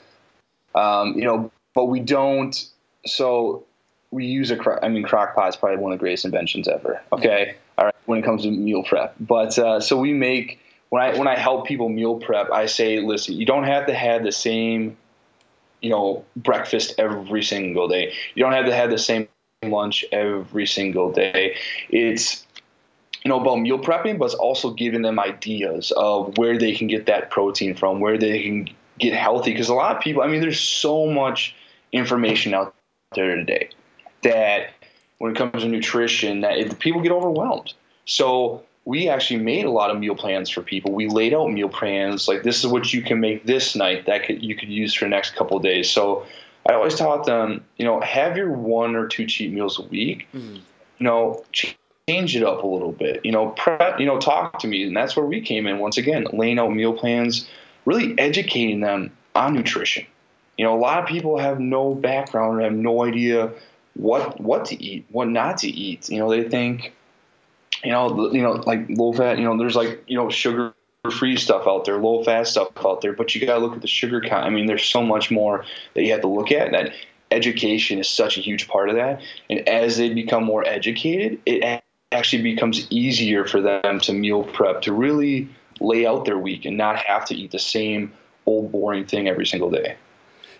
um, 0.75 1.15
you 1.17 1.25
know 1.25 1.51
but 1.75 1.87
we 1.87 2.01
don't 2.01 2.69
so 3.05 3.65
we 4.11 4.27
use 4.27 4.51
a 4.51 4.85
i 4.85 4.89
mean 4.89 5.03
crock 5.03 5.35
pot 5.35 5.49
is 5.49 5.57
probably 5.57 5.79
one 5.79 5.93
of 5.93 5.99
the 5.99 6.03
greatest 6.03 6.25
inventions 6.25 6.69
ever 6.69 7.01
okay? 7.13 7.57
All 7.79 7.87
right 7.87 7.95
when 8.07 8.21
it 8.21 8.25
comes 8.25 8.43
to 8.43 8.51
meal 8.51 8.83
prep. 8.83 9.15
But 9.21 9.59
uh, 9.59 9.81
so 9.81 9.99
we 9.99 10.13
make 10.13 10.61
when 10.97 11.05
I 11.05 11.19
when 11.19 11.29
I 11.29 11.37
help 11.37 11.67
people 11.67 11.91
meal 11.91 12.19
prep, 12.19 12.51
I 12.51 12.65
say, 12.65 13.01
listen, 13.01 13.35
you 13.35 13.45
don't 13.45 13.65
have 13.65 13.87
to 13.87 13.95
have 13.95 14.23
the 14.23 14.33
same, 14.33 14.97
you 15.83 15.91
know, 15.91 16.25
breakfast 16.37 16.95
every 16.97 17.43
single 17.43 17.87
day. 17.87 18.15
You 18.35 18.43
don't 18.43 18.55
have 18.55 18.65
to 18.65 18.75
have 18.75 18.89
the 18.89 18.99
same 18.99 19.29
lunch 19.63 20.07
every 20.11 20.67
single 20.67 21.13
day. 21.13 21.57
It's 21.91 22.47
you 23.23 23.29
know 23.29 23.39
about 23.39 23.57
meal 23.57 23.79
prepping, 23.79 24.19
but 24.19 24.27
it's 24.27 24.35
also 24.35 24.71
giving 24.71 25.03
them 25.03 25.21
ideas 25.21 25.91
of 25.91 26.39
where 26.39 26.57
they 26.57 26.73
can 26.73 26.87
get 26.87 27.05
that 27.07 27.31
protein 27.31 27.75
from, 27.75 28.01
where 28.01 28.17
they 28.17 28.43
can 28.43 28.71
get 28.99 29.13
healthy. 29.13 29.53
Because 29.53 29.69
a 29.69 29.75
lot 29.75 29.97
of 29.97 30.01
people, 30.01 30.23
I 30.23 30.29
mean, 30.29 30.41
there's 30.41 30.61
so 30.61 31.07
much 31.07 31.55
information 31.93 32.55
out 32.55 32.75
there 33.15 33.37
today 33.37 33.69
that 34.23 34.71
when 35.19 35.33
it 35.33 35.37
comes 35.37 35.63
to 35.63 35.69
nutrition, 35.69 36.41
that 36.41 36.79
people 36.79 37.03
get 37.03 37.13
overwhelmed. 37.13 37.75
So 38.07 38.65
we 38.87 39.09
actually 39.09 39.41
made 39.41 39.67
a 39.67 39.71
lot 39.71 39.91
of 39.91 39.99
meal 39.99 40.15
plans 40.15 40.49
for 40.49 40.63
people. 40.63 40.93
We 40.93 41.09
laid 41.09 41.35
out 41.35 41.51
meal 41.51 41.69
plans 41.69 42.29
like 42.29 42.45
this 42.45 42.65
is 42.65 42.69
what 42.69 42.93
you 42.93 43.03
can 43.03 43.21
make 43.21 43.45
this 43.45 43.75
night 43.75 44.07
that 44.07 44.25
could, 44.25 44.43
you 44.43 44.55
could 44.55 44.69
use 44.69 44.95
for 44.95 45.05
the 45.05 45.09
next 45.11 45.35
couple 45.35 45.59
days. 45.59 45.91
So 45.91 46.25
I 46.69 46.75
always 46.75 46.95
taught 46.95 47.27
them, 47.27 47.65
you 47.77 47.85
know, 47.85 48.01
have 48.01 48.37
your 48.37 48.53
one 48.53 48.95
or 48.95 49.09
two 49.09 49.27
cheat 49.27 49.53
meals 49.53 49.79
a 49.81 49.83
week. 49.83 50.29
Mm-hmm. 50.33 50.55
You 50.99 51.05
know, 51.05 51.45
change 51.53 52.37
it 52.37 52.45
up 52.45 52.63
a 52.63 52.67
little 52.67 52.93
bit. 52.93 53.25
You 53.25 53.33
know, 53.33 53.49
prep. 53.49 53.99
You 53.99 54.07
know, 54.07 54.19
talk 54.19 54.61
to 54.61 54.69
me, 54.69 54.85
and 54.85 54.97
that's 54.97 55.17
where 55.17 55.27
we 55.27 55.41
came 55.43 55.67
in 55.67 55.79
once 55.79 55.99
again, 55.99 56.27
laying 56.33 56.59
out 56.59 56.73
meal 56.73 56.95
plans, 56.95 57.47
really 57.85 58.19
educating 58.19 58.81
them 58.81 59.15
on 59.35 59.53
nutrition. 59.53 60.07
You 60.57 60.65
know, 60.65 60.75
a 60.75 60.81
lot 60.81 61.03
of 61.03 61.07
people 61.07 61.39
have 61.39 61.61
no 61.61 61.95
background, 61.95 62.59
or 62.59 62.63
have 62.63 62.73
no 62.73 63.05
idea 63.05 63.53
what 63.95 64.41
what 64.41 64.65
to 64.67 64.83
eat, 64.83 65.05
what 65.11 65.29
not 65.29 65.59
to 65.59 65.69
eat. 65.69 66.09
You 66.09 66.21
know, 66.21 66.31
they 66.31 66.49
think 66.49 66.95
you 67.85 67.91
know, 67.91 68.33
you 68.33 68.43
know, 68.43 68.53
like 68.53 68.87
low 68.89 69.13
fat, 69.13 69.39
you 69.39 69.45
know, 69.45 69.57
there's 69.57 69.77
like, 69.77 70.03
you 70.07 70.17
know, 70.17 70.31
sugar 70.31 70.75
free 71.11 71.37
stuff 71.37 71.67
out 71.67 71.85
there, 71.85 71.99
low 71.99 72.25
fat 72.25 72.47
stuff 72.47 72.69
out 72.85 73.01
there, 73.01 73.13
but 73.13 73.35
you 73.35 73.47
got 73.47 73.55
to 73.55 73.61
look 73.61 73.75
at 73.75 73.83
the 73.83 73.89
sugar 73.89 74.21
count. 74.21 74.45
I 74.45 74.51
mean, 74.51 74.67
there's 74.67 74.85
so 74.85 75.03
much 75.03 75.31
more 75.31 75.65
that 75.95 76.03
you 76.03 76.13
have 76.13 76.23
to 76.23 76.29
look 76.29 76.51
at 76.51 76.67
and 76.67 76.75
that 76.75 76.93
education 77.31 77.99
is 77.99 78.09
such 78.09 78.39
a 78.39 78.41
huge 78.41 78.69
part 78.69 78.89
of 78.89 78.97
that. 78.97 79.23
And 79.51 79.69
as 79.69 79.97
they 79.97 80.13
become 80.13 80.45
more 80.45 80.67
educated, 80.67 81.41
it 81.47 81.83
actually 82.13 82.43
becomes 82.43 82.91
easier 82.91 83.45
for 83.45 83.61
them 83.61 84.01
to 84.01 84.13
meal 84.13 84.45
prep, 84.45 84.83
to 84.83 84.93
really 84.93 85.49
lay 85.81 86.07
out 86.07 86.25
their 86.25 86.39
week 86.39 86.65
and 86.65 86.77
not 86.77 86.97
have 86.97 87.25
to 87.27 87.35
eat 87.35 87.51
the 87.51 87.59
same 87.59 88.13
old 88.47 88.73
boring 88.73 89.05
thing 89.05 89.29
every 89.29 89.47
single 89.47 89.71
day. 89.71 89.97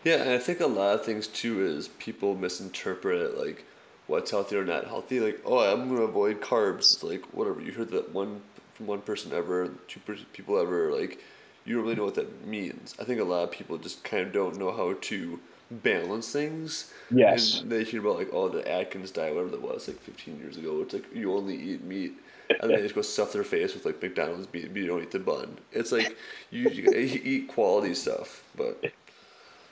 Yeah, 0.05 0.17
and 0.23 0.31
I 0.31 0.39
think 0.39 0.61
a 0.61 0.67
lot 0.67 0.95
of 0.95 1.05
things 1.05 1.27
too 1.27 1.65
is 1.65 1.89
people 1.89 2.37
misinterpret 2.37 3.21
it 3.21 3.39
like 3.39 3.65
what's 4.07 4.31
healthy 4.31 4.57
or 4.57 4.65
not 4.65 4.87
healthy. 4.87 5.21
Like, 5.21 5.41
oh, 5.45 5.59
I'm 5.59 5.89
gonna 5.89 6.03
avoid 6.03 6.41
carbs. 6.41 6.95
It's 6.95 7.03
like 7.03 7.25
whatever. 7.35 7.61
You 7.61 7.73
heard 7.73 7.91
that 7.91 8.13
one 8.13 8.41
from 8.75 8.87
one 8.87 9.01
person 9.01 9.33
ever, 9.33 9.71
two 9.89 10.01
people 10.33 10.59
ever. 10.59 10.93
Like, 10.93 11.21
you 11.65 11.75
don't 11.75 11.85
really 11.85 11.97
know 11.97 12.05
what 12.05 12.15
that 12.15 12.47
means. 12.47 12.95
I 13.01 13.05
think 13.05 13.21
a 13.21 13.25
lot 13.25 13.45
of 13.45 13.51
people 13.51 13.79
just 13.79 14.05
kind 14.05 14.27
of 14.27 14.33
don't 14.33 14.59
know 14.59 14.73
how 14.73 14.95
to 14.95 15.41
balance 15.71 16.33
things. 16.33 16.93
Yes. 17.11 17.61
And 17.61 17.71
they 17.71 17.85
hear 17.85 18.01
about 18.01 18.17
like 18.17 18.29
oh 18.33 18.49
the 18.49 18.67
Atkins 18.71 19.11
diet, 19.11 19.35
whatever 19.35 19.53
that 19.53 19.63
was, 19.63 19.89
like 19.89 20.01
15 20.01 20.39
years 20.39 20.57
ago. 20.57 20.81
It's 20.83 20.95
like 20.95 21.05
you 21.15 21.35
only 21.35 21.57
eat 21.57 21.83
meat. 21.83 22.15
And 22.49 22.71
then 22.71 22.77
they 22.77 22.83
just 22.83 22.95
go 22.95 23.03
stuff 23.03 23.33
their 23.33 23.43
face 23.43 23.75
with 23.75 23.85
like 23.85 24.01
McDonald's 24.01 24.53
meat, 24.53 24.69
but 24.73 24.81
you 24.81 24.87
don't 24.87 25.03
eat 25.03 25.11
the 25.11 25.19
bun. 25.19 25.59
It's 25.73 25.91
like 25.91 26.17
you, 26.51 26.69
you 26.71 26.93
eat 26.95 27.49
quality 27.49 27.93
stuff, 27.93 28.45
but 28.57 28.85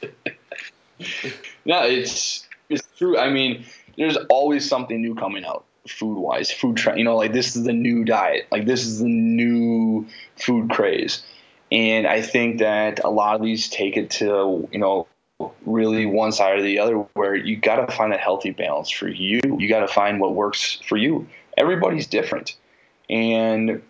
no, 1.64 1.82
it's 1.84 2.48
it's 2.68 2.86
true. 2.98 3.16
I 3.16 3.30
mean, 3.30 3.64
there's 3.96 4.16
always 4.28 4.68
something 4.68 5.00
new 5.00 5.14
coming 5.14 5.44
out 5.44 5.64
food 5.86 6.18
wise, 6.18 6.50
food 6.50 6.76
trend. 6.76 6.98
You 6.98 7.04
know, 7.04 7.16
like 7.16 7.32
this 7.32 7.56
is 7.56 7.64
the 7.64 7.72
new 7.72 8.04
diet, 8.04 8.46
like 8.50 8.66
this 8.66 8.84
is 8.86 9.00
the 9.00 9.08
new 9.08 10.06
food 10.36 10.70
craze, 10.70 11.22
and 11.70 12.06
I 12.06 12.22
think 12.22 12.58
that 12.58 13.04
a 13.04 13.10
lot 13.10 13.36
of 13.36 13.42
these 13.42 13.68
take 13.68 13.96
it 13.96 14.10
to 14.12 14.68
you 14.72 14.78
know 14.78 15.06
really 15.66 16.06
one 16.06 16.32
side 16.32 16.58
or 16.58 16.62
the 16.62 16.78
other 16.78 16.94
where 17.14 17.34
you 17.34 17.56
got 17.56 17.76
to 17.86 17.94
find 17.94 18.12
a 18.12 18.16
healthy 18.16 18.50
balance 18.50 18.90
for 18.90 19.08
you. 19.08 19.40
You 19.58 19.68
got 19.68 19.80
to 19.80 19.88
find 19.88 20.20
what 20.20 20.34
works 20.34 20.78
for 20.86 20.96
you. 20.96 21.26
Everybody's 21.56 22.06
different. 22.06 22.56
And 23.10 23.82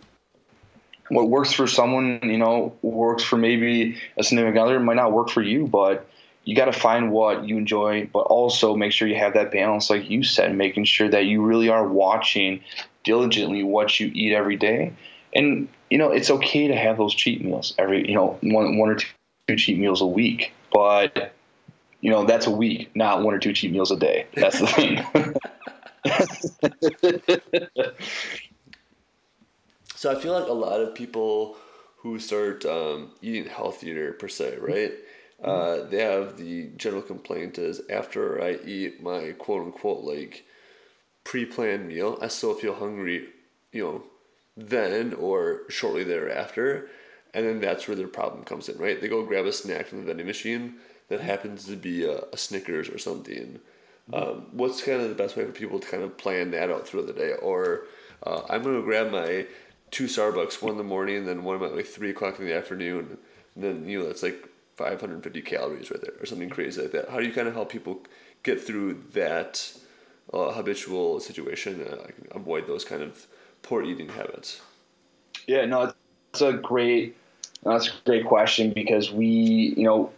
what 1.09 1.29
works 1.29 1.53
for 1.53 1.67
someone, 1.67 2.21
you 2.23 2.39
know, 2.39 2.75
works 2.83 3.23
for 3.23 3.37
maybe 3.37 3.99
a 4.17 4.25
significant 4.25 4.59
other 4.59 4.81
might 4.81 4.97
not 4.97 5.13
work 5.13 5.29
for 5.29 5.43
you, 5.43 5.67
but 5.67 6.09
you 6.45 6.55
got 6.55 6.67
to 6.67 6.73
find 6.73 7.11
what 7.11 7.45
you 7.45 7.57
enjoy, 7.57 8.09
but 8.13 8.21
also 8.21 8.77
make 8.77 8.93
sure 8.93 9.09
you 9.09 9.17
have 9.17 9.35
that 9.35 9.51
balance, 9.51 9.91
like 9.91 10.11
you 10.11 10.23
said, 10.23 10.55
making 10.55 10.85
sure 10.85 11.09
that 11.09 11.25
you 11.25 11.43
really 11.43 11.69
are 11.69 11.87
watching 11.87 12.61
diligently 13.03 13.63
what 13.63 13.99
you 13.99 14.11
eat 14.15 14.33
every 14.33 14.57
day. 14.57 14.93
And, 15.35 15.69
you 15.91 15.99
know, 15.99 16.11
it's 16.11 16.31
okay 16.31 16.69
to 16.69 16.77
have 16.77 16.99
those 16.99 17.15
cheat 17.15 17.45
meals 17.45 17.75
every, 17.79 18.09
you 18.09 18.15
know, 18.15 18.39
one, 18.43 18.79
one 18.79 18.91
or 18.91 18.99
two 19.49 19.57
cheat 19.57 19.79
meals 19.79 20.01
a 20.01 20.07
week, 20.07 20.53
but 20.73 21.35
you 22.05 22.11
know, 22.11 22.25
that's 22.27 22.47
a 22.47 22.51
week, 22.51 22.91
not 22.95 23.23
one 23.23 23.33
or 23.33 23.39
two 23.39 23.55
cheat 23.55 23.73
meals 23.73 23.91
a 23.91 23.97
day. 23.97 24.27
That's 24.35 24.61
the 24.61 24.67
thing. 24.67 25.03
so 29.95 30.13
I 30.13 30.17
feel 30.21 30.39
like 30.39 30.47
a 30.47 30.53
lot 30.53 30.83
of 30.83 30.95
people 30.95 31.57
who 32.01 32.19
start 32.19 32.67
um, 32.67 33.13
eating 33.23 33.47
healthier 33.47 34.13
per 34.13 34.29
se, 34.29 34.59
right? 34.61 34.93
Uh, 35.45 35.85
they 35.85 35.99
have 35.99 36.39
the 36.39 36.71
general 36.79 37.03
complaint 37.03 37.59
is 37.59 37.83
after 37.91 38.43
I 38.43 38.59
eat 38.65 39.03
my 39.03 39.33
quote 39.33 39.67
unquote 39.67 40.03
like 40.03 40.47
pre-planned 41.23 41.87
meal, 41.87 42.19
I 42.23 42.29
still 42.29 42.55
feel 42.55 42.75
hungry, 42.75 43.29
you 43.71 43.85
know, 43.85 44.05
then 44.57 45.13
or 45.13 45.63
shortly 45.69 46.03
thereafter, 46.03 46.89
and 47.35 47.45
then 47.45 47.61
that's 47.61 47.87
where 47.87 47.97
their 47.97 48.09
problem 48.09 48.45
comes 48.45 48.71
in, 48.71 48.79
right? 48.79 48.99
They 48.99 49.09
go 49.09 49.25
grab 49.25 49.45
a 49.45 49.53
snack 49.53 49.87
from 49.87 50.01
the 50.01 50.07
vending 50.07 50.27
machine 50.27 50.77
that 51.09 51.21
happens 51.21 51.67
to 51.67 51.77
be 51.77 52.05
a, 52.05 52.21
a 52.33 52.37
Snickers 52.39 52.89
or 52.89 52.97
something. 52.99 53.61
Um, 54.13 54.47
what's 54.53 54.83
kind 54.83 55.03
of 55.03 55.09
the 55.09 55.15
best 55.15 55.37
way 55.37 55.45
for 55.45 55.53
people 55.53 55.79
to 55.79 55.89
kind 55.89 56.03
of 56.03 56.17
plan 56.17 56.53
that 56.53 56.71
out 56.71 56.87
throughout 56.87 57.07
the 57.07 57.13
day? 57.13 57.35
Or 57.35 57.83
uh, 58.23 58.43
I'm 58.49 58.63
gonna 58.63 58.81
grab 58.81 59.11
my 59.11 59.47
two 59.91 60.05
Starbucks, 60.05 60.63
one 60.63 60.73
in 60.73 60.79
the 60.79 60.85
morning, 60.85 61.19
and 61.19 61.29
then 61.29 61.45
one 61.45 61.63
at 61.63 61.77
like 61.77 61.87
three 61.87 62.11
o'clock 62.11 62.39
in 62.39 62.47
the 62.47 62.55
afternoon. 62.55 63.19
And 63.55 63.65
then 63.65 63.89
you 63.89 63.99
know 63.99 64.07
that's 64.07 64.23
like 64.23 64.49
550 64.77 65.43
calories 65.43 65.91
right 65.91 66.01
there, 66.01 66.15
or 66.21 66.27
something 66.27 66.51
crazy 66.51 66.83
like 66.83 66.93
that. 66.93 67.09
How 67.09 67.19
do 67.19 67.27
you 67.27 67.33
kind 67.33 67.49
of 67.49 67.55
help 67.55 67.71
people 67.71 68.01
get 68.43 68.61
through 68.61 69.03
that 69.13 69.73
uh, 70.33 70.53
habitual 70.53 71.21
situation 71.21 71.81
and 71.81 71.95
uh, 71.95 72.07
avoid 72.33 72.67
those 72.67 72.85
kind 72.85 73.03
of 73.03 73.27
poor 73.63 73.83
eating 73.83 74.09
habits? 74.09 74.61
Yeah, 75.47 75.67
no, 75.67 75.93
it's 76.33 76.41
a 76.41 76.53
great 76.53 77.17
that's 77.65 77.89
a 77.89 77.93
great 78.05 78.27
question 78.27 78.73
because 78.73 79.11
we, 79.11 79.75
you 79.77 79.85
know, 79.85 80.13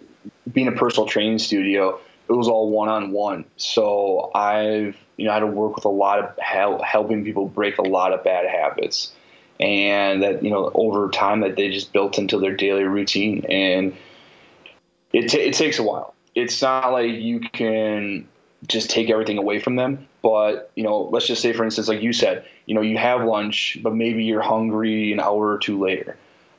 being 0.53 0.69
a 0.69 0.73
personal 0.73 1.07
training 1.07 1.38
studio, 1.38 1.99
it 2.29 2.33
was 2.33 2.49
all 2.49 2.71
one 2.71 2.88
on 2.88 3.12
one. 3.12 3.45
So 3.57 4.31
I've 4.35 4.97
you 5.16 5.27
know 5.27 5.33
had 5.33 5.40
to 5.40 5.47
work 5.47 5.77
with 5.77 5.85
a 5.85 5.90
lot 5.90 6.19
of 6.19 6.37
help, 6.38 6.83
helping 6.83 7.25
people 7.25 7.47
break 7.47 7.79
a 7.79 7.83
lot 7.83 8.12
of 8.12 8.25
bad 8.25 8.47
habits, 8.47 9.12
and 9.61 10.23
that 10.23 10.42
you 10.42 10.51
know 10.51 10.71
over 10.75 11.09
time 11.11 11.40
that 11.40 11.57
they 11.57 11.71
just 11.71 11.92
built 11.92 12.19
into 12.19 12.38
their 12.38 12.55
daily 12.55 12.85
routine, 12.85 13.47
and 13.49 13.97
it 15.24 15.29
t- 15.29 15.40
it 15.40 15.55
takes 15.55 15.79
a 15.79 15.83
while. 15.83 16.14
It's 16.35 16.61
not 16.61 16.92
like 16.92 17.12
you 17.12 17.40
can 17.40 18.29
just 18.66 18.90
take 18.90 19.11
everything 19.11 19.38
away 19.38 19.59
from 19.59 19.76
them. 19.76 20.07
But 20.22 20.70
you 20.74 20.83
know, 20.83 21.02
let's 21.02 21.26
just 21.26 21.40
say, 21.40 21.52
for 21.52 21.64
instance, 21.64 21.88
like 21.88 22.02
you 22.02 22.12
said, 22.12 22.44
you 22.66 22.74
know, 22.74 22.81
you 22.81 22.98
have 22.98 23.24
lunch, 23.24 23.79
but 23.83 23.94
maybe 23.94 24.24
you're 24.24 24.42
hungry 24.42 25.12
an 25.12 25.20
hour 25.20 25.52
or 25.52 25.59
two 25.59 25.79
later 25.79 26.16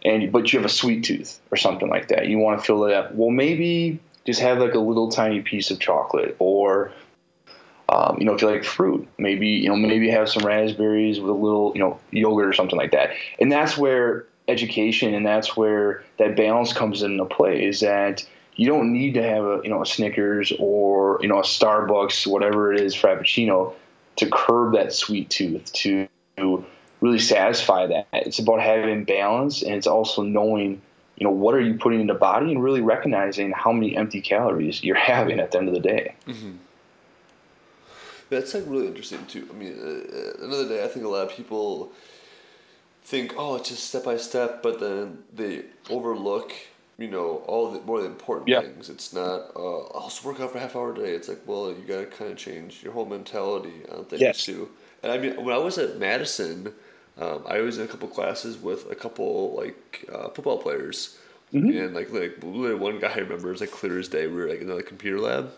and 0.08 0.32
but 0.32 0.52
you 0.52 0.60
have 0.60 0.66
a 0.66 0.74
sweet 0.74 1.04
tooth 1.04 1.40
or 1.52 1.58
something 1.58 1.90
like 1.90 2.10
that. 2.10 2.28
You 2.28 2.38
want 2.38 2.60
to 2.60 2.66
fill 2.66 2.86
it 2.86 2.94
up. 2.94 3.14
Well, 3.14 3.30
maybe 3.30 4.00
just 4.26 4.40
have 4.42 4.60
like 4.60 4.74
a 4.74 4.80
little 4.80 5.10
tiny 5.10 5.42
piece 5.42 5.72
of 5.72 5.80
chocolate, 5.80 6.36
or 6.40 6.92
um, 7.90 8.18
you 8.20 8.26
know, 8.26 8.34
if 8.34 8.42
you 8.42 8.50
like 8.50 8.64
fruit, 8.64 9.08
maybe 9.18 9.48
you 9.48 9.70
know, 9.70 9.76
maybe 9.76 10.10
have 10.10 10.30
some 10.30 10.46
raspberries 10.46 11.20
with 11.20 11.30
a 11.30 11.34
little 11.34 11.72
you 11.74 11.82
know 11.82 12.00
yogurt 12.12 12.48
or 12.48 12.54
something 12.54 12.78
like 12.78 12.92
that. 12.92 13.12
And 13.40 13.52
that's 13.52 13.78
where 13.78 14.26
education 14.48 15.14
and 15.14 15.26
that's 15.26 15.58
where 15.58 16.04
that 16.18 16.38
balance 16.38 16.74
comes 16.74 17.04
into 17.04 17.26
play. 17.26 17.66
Is 17.66 17.82
that 17.82 18.26
you 18.58 18.68
don't 18.68 18.92
need 18.92 19.14
to 19.14 19.24
have 19.24 19.46
a 19.46 19.62
you 19.64 19.70
know 19.70 19.82
a 19.82 19.86
Snickers 19.86 20.52
or 20.60 21.20
you 21.22 21.30
know 21.30 21.40
a 21.40 21.44
Starbucks, 21.44 22.28
whatever 22.28 22.74
it 22.74 22.82
is, 22.82 22.96
Frappuccino, 22.96 23.74
to 24.18 24.30
curb 24.30 24.74
that 24.74 24.92
sweet 24.92 25.30
tooth 25.30 25.72
to 25.74 26.10
really 27.00 27.20
satisfy 27.20 27.88
that. 27.88 28.08
It's 28.12 28.40
about 28.40 28.60
having 28.60 29.06
balance, 29.06 29.62
and 29.62 29.76
it's 29.76 29.88
also 29.88 30.24
knowing, 30.24 30.82
you 31.16 31.24
know, 31.24 31.32
what 31.32 31.54
are 31.56 31.62
you 31.62 31.76
putting 31.76 32.02
in 32.02 32.08
the 32.08 32.16
body, 32.16 32.52
and 32.52 32.62
really 32.62 32.82
recognizing 32.82 33.52
how 33.52 33.72
many 33.72 33.96
empty 33.96 34.22
calories 34.22 34.84
you're 34.84 34.96
having 35.14 35.40
at 35.40 35.52
the 35.52 35.60
end 35.60 35.68
of 35.68 35.74
the 35.74 35.80
day. 35.80 36.16
Mm-hmm. 36.28 36.52
That's 38.30 38.54
like 38.54 38.64
really 38.68 38.88
interesting 38.88 39.26
too. 39.28 39.48
I 39.50 39.54
mean, 39.54 39.74
uh, 39.80 40.44
another 40.44 40.68
day, 40.68 40.84
I 40.84 40.88
think 40.88 41.06
a 41.06 41.10
lot 41.10 41.30
of 41.30 41.36
people 41.36 41.94
think, 43.04 43.34
oh, 43.38 43.56
it's 43.56 43.70
just 43.70 43.86
step 43.86 44.04
by 44.04 44.18
step, 44.18 44.62
but 44.62 44.80
then 44.80 45.20
they 45.34 45.64
overlook, 45.90 46.52
you 46.98 47.08
know, 47.08 47.44
all 47.48 47.72
the 47.72 47.80
more 47.82 48.02
the 48.02 48.08
important 48.08 48.48
yeah. 48.48 48.62
things. 48.62 48.90
It's 48.90 49.14
not, 49.14 49.52
uh, 49.56 49.88
I'll 49.90 50.10
just 50.10 50.24
work 50.24 50.40
out 50.40 50.52
for 50.52 50.58
a 50.58 50.62
half 50.62 50.76
hour 50.76 50.94
a 50.94 50.96
day. 50.96 51.12
It's 51.12 51.30
like, 51.30 51.42
well, 51.46 51.70
you 51.70 51.84
got 51.88 52.00
to 52.00 52.06
kind 52.08 52.32
of 52.32 52.38
change 52.38 52.82
your 52.84 52.94
whole 52.94 53.06
mentality 53.06 53.84
on 53.92 54.06
things 54.06 54.22
yes. 54.22 54.44
too. 54.44 54.70
And 55.04 55.12
I 55.12 55.18
mean, 55.18 55.44
when 55.44 55.54
I 55.54 55.60
was 55.60 55.78
at 55.78 56.00
Madison, 56.00 56.74
um, 57.20 57.44
I 57.48 57.60
was 57.62 57.78
in 57.78 57.86
a 57.86 57.88
couple 57.88 58.08
classes 58.08 58.58
with 58.58 58.90
a 58.92 58.96
couple 58.96 59.56
like 59.56 60.06
uh, 60.12 60.30
football 60.30 60.58
players, 60.58 61.18
mm-hmm. 61.54 61.70
and 61.70 61.96
like 61.96 62.12
like 62.12 62.38
one 62.42 63.00
guy 63.00 63.12
I 63.12 63.18
remember 63.18 63.50
was 63.50 63.62
like 63.62 63.72
clear 63.72 63.98
as 64.00 64.08
day. 64.08 64.28
We 64.28 64.36
were 64.36 64.50
like 64.50 64.62
in 64.62 64.68
the 64.68 64.84
computer 64.84 65.20
lab, 65.20 65.52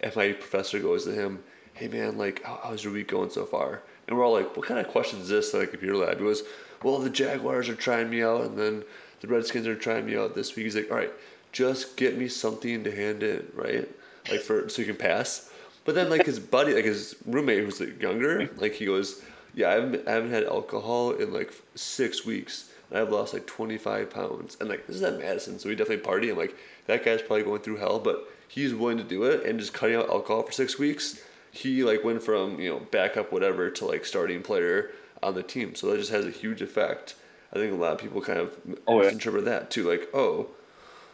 and 0.00 0.14
my 0.16 0.32
professor 0.32 0.78
goes 0.78 1.04
to 1.04 1.12
him, 1.12 1.42
"Hey 1.74 1.88
man, 1.88 2.16
like 2.16 2.42
how, 2.42 2.60
how's 2.64 2.82
your 2.82 2.94
week 2.94 3.08
going 3.08 3.28
so 3.30 3.44
far?" 3.44 3.82
And 4.08 4.16
we're 4.16 4.24
all 4.24 4.32
like, 4.32 4.56
"What 4.56 4.66
kind 4.66 4.80
of 4.80 4.88
question 4.88 5.20
is 5.20 5.28
this?" 5.28 5.52
The 5.52 5.66
computer 5.66 5.96
lab, 5.96 6.18
he 6.18 6.24
goes, 6.24 6.44
"Well, 6.82 6.98
the 6.98 7.10
Jaguars 7.10 7.68
are 7.68 7.74
trying 7.74 8.08
me 8.08 8.22
out, 8.22 8.42
and 8.42 8.58
then 8.58 8.84
the 9.22 9.28
Redskins 9.28 9.66
are 9.66 9.74
trying 9.74 10.04
me 10.04 10.16
out 10.16 10.34
this 10.34 10.54
week." 10.54 10.64
He's 10.64 10.76
like, 10.76 10.90
"All 10.90 10.98
right, 10.98 11.12
just 11.50 11.96
get 11.96 12.18
me 12.18 12.28
something 12.28 12.84
to 12.84 12.94
hand 12.94 13.22
in, 13.22 13.50
right? 13.54 13.88
Like 14.30 14.40
for 14.40 14.68
so 14.68 14.82
you 14.82 14.86
can 14.86 14.96
pass." 14.96 15.50
But 15.84 15.94
then 15.94 16.10
like 16.10 16.26
his 16.26 16.38
buddy, 16.56 16.74
like 16.74 16.84
his 16.84 17.16
roommate 17.24 17.64
who's 17.64 17.80
like 17.80 18.00
younger, 18.02 18.50
like 18.58 18.74
he 18.74 18.84
goes 18.84 19.22
yeah, 19.54 19.70
I 19.70 19.72
haven't, 19.74 20.08
I 20.08 20.12
haven't 20.12 20.30
had 20.30 20.44
alcohol 20.44 21.12
in 21.12 21.32
like 21.32 21.52
six 21.74 22.24
weeks. 22.24 22.70
And 22.90 22.98
I've 22.98 23.10
lost 23.10 23.34
like 23.34 23.46
25 23.46 24.10
pounds. 24.10 24.56
And 24.60 24.68
like, 24.68 24.86
this 24.86 24.96
is 24.96 25.02
at 25.02 25.18
Madison, 25.18 25.58
so 25.58 25.68
we 25.68 25.74
definitely 25.74 26.04
party. 26.04 26.30
I'm 26.30 26.38
like, 26.38 26.56
that 26.86 27.04
guy's 27.04 27.22
probably 27.22 27.44
going 27.44 27.62
through 27.62 27.76
hell, 27.76 27.98
but 27.98 28.28
he's 28.48 28.74
willing 28.74 28.98
to 28.98 29.04
do 29.04 29.24
it 29.24 29.44
and 29.46 29.58
just 29.58 29.72
cutting 29.72 29.96
out 29.96 30.10
alcohol 30.10 30.42
for 30.42 30.52
six 30.52 30.78
weeks. 30.78 31.22
He 31.50 31.84
like 31.84 32.04
went 32.04 32.22
from, 32.22 32.58
you 32.58 32.70
know, 32.70 32.80
backup 32.90 33.32
whatever 33.32 33.70
to 33.70 33.84
like 33.86 34.04
starting 34.04 34.42
player 34.42 34.90
on 35.22 35.34
the 35.34 35.42
team. 35.42 35.74
So 35.74 35.90
that 35.90 35.98
just 35.98 36.10
has 36.10 36.26
a 36.26 36.30
huge 36.30 36.62
effect. 36.62 37.14
I 37.52 37.56
think 37.56 37.72
a 37.72 37.76
lot 37.76 37.92
of 37.92 37.98
people 37.98 38.20
kind 38.20 38.38
of 38.38 38.58
oh, 38.86 39.02
yeah. 39.02 39.10
that 39.42 39.70
too. 39.70 39.88
Like, 39.88 40.08
oh, 40.14 40.48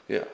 yeah. 0.07 0.24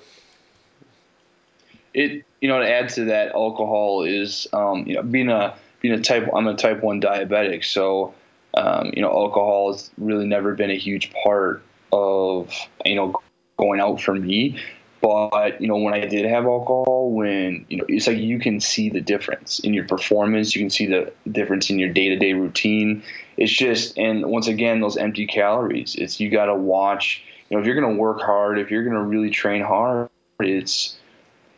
It, 1.95 2.25
you 2.41 2.49
know, 2.49 2.59
to 2.59 2.69
add 2.69 2.89
to 2.91 3.05
that, 3.07 3.35
alcohol 3.35 4.03
is, 4.03 4.47
um, 4.53 4.87
you 4.87 4.95
know, 4.95 5.03
being 5.03 5.31
a, 5.31 5.57
being 5.85 5.95
a 5.95 6.01
type 6.01 6.27
I'm 6.35 6.47
a 6.47 6.55
type 6.55 6.83
one 6.83 6.99
diabetic, 6.99 7.63
so 7.63 8.15
um, 8.55 8.91
you 8.95 9.03
know 9.03 9.11
alcohol 9.11 9.71
has 9.71 9.91
really 9.99 10.25
never 10.25 10.55
been 10.55 10.71
a 10.71 10.79
huge 10.79 11.13
part 11.13 11.63
of 11.93 12.51
you 12.87 12.95
know 12.95 13.21
going 13.59 13.81
out 13.81 14.01
for 14.01 14.15
me. 14.15 14.59
But 15.05 15.61
you 15.61 15.69
know, 15.69 15.77
when 15.77 15.93
I 15.93 16.07
did 16.07 16.25
have 16.25 16.47
alcohol, 16.47 17.11
when 17.11 17.67
you 17.69 17.77
know, 17.77 17.85
it's 17.89 18.07
like 18.07 18.17
you 18.17 18.39
can 18.39 18.59
see 18.59 18.89
the 18.89 19.03
difference 19.03 19.59
in 19.59 19.75
your 19.75 19.87
performance. 19.87 20.57
You 20.57 20.63
can 20.63 20.71
see 20.71 20.87
the 20.87 21.13
difference 21.31 21.69
in 21.69 21.79
your 21.79 21.91
day 21.91 22.09
to 22.09 22.17
day 22.17 22.33
routine. 22.33 23.03
It's 23.37 23.53
just, 23.53 23.99
and 23.99 24.25
once 24.25 24.47
again, 24.47 24.81
those 24.81 24.97
empty 24.97 25.27
calories. 25.27 25.95
It's 25.95 26.21
you 26.21 26.31
got 26.31 26.47
to 26.47 26.55
watch. 26.55 27.23
You 27.51 27.57
know, 27.57 27.61
if 27.61 27.67
you're 27.67 27.79
going 27.79 27.95
to 27.95 28.01
work 28.01 28.23
hard, 28.23 28.59
if 28.59 28.71
you're 28.71 28.83
going 28.83 28.97
to 28.97 29.03
really 29.03 29.29
train 29.29 29.61
hard, 29.61 30.09
it's 30.41 30.97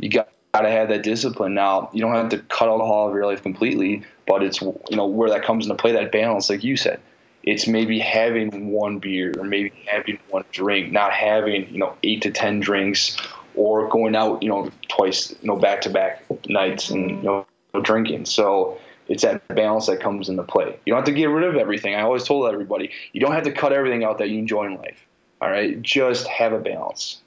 you 0.01 0.11
got 0.11 0.29
to 0.53 0.69
have 0.69 0.89
that 0.89 1.05
discipline. 1.05 1.55
Now, 1.55 1.89
you 1.93 2.01
don't 2.01 2.15
have 2.15 2.31
to 2.31 2.39
cut 2.39 2.67
alcohol 2.67 3.05
out 3.05 3.11
of 3.11 3.15
your 3.15 3.27
life 3.27 3.45
completely, 3.45 4.03
but 4.27 4.43
it's 4.43 4.61
you 4.61 4.75
know 4.91 5.07
where 5.07 5.31
that 5.31 5.45
comes 5.45 5.67
into 5.67 5.77
play. 5.77 5.93
That 5.93 6.11
balance, 6.11 6.51
like 6.51 6.65
you 6.65 6.77
said, 6.77 6.99
it's 7.45 7.69
maybe 7.69 8.01
having 8.01 8.73
one 8.73 8.99
beer 8.99 9.33
or 9.39 9.45
maybe 9.45 9.73
having 9.87 10.19
one 10.31 10.45
drink, 10.51 10.91
not 10.91 11.13
having 11.13 11.73
you 11.73 11.79
know 11.79 11.97
eight 12.03 12.23
to 12.23 12.33
ten 12.33 12.59
drinks, 12.59 13.17
or 13.57 13.89
going 13.89 14.15
out 14.15 14.43
you 14.43 14.49
know 14.49 14.71
twice 14.89 15.31
you 15.31 15.49
know 15.49 15.57
back 15.57 15.81
to 15.81 15.91
back 15.91 16.25
nights 16.49 16.91
and 16.91 17.11
you 17.11 17.23
know 17.23 17.47
drinking. 17.83 18.25
So 18.27 18.79
it's 19.09 19.23
that 19.23 19.47
balance 19.49 19.87
that 19.87 20.01
comes 20.01 20.29
into 20.29 20.43
play. 20.43 20.79
You 20.85 20.93
don't 20.93 20.99
have 20.99 21.07
to 21.07 21.13
get 21.13 21.27
rid 21.27 21.45
of 21.45 21.57
everything. 21.57 21.95
I 21.95 22.03
always 22.03 22.25
told 22.25 22.53
everybody 22.53 22.91
you 23.13 23.21
don't 23.21 23.33
have 23.33 23.45
to 23.45 23.53
cut 23.53 23.73
everything 23.73 24.05
out 24.05 24.19
that 24.19 24.31
you 24.31 24.39
enjoy 24.39 24.67
in 24.67 24.77
life. 24.77 25.07
All 25.41 25.51
right, 25.51 25.81
just 25.83 26.27
have 26.27 26.53
a 26.53 26.59
balance. 26.59 27.21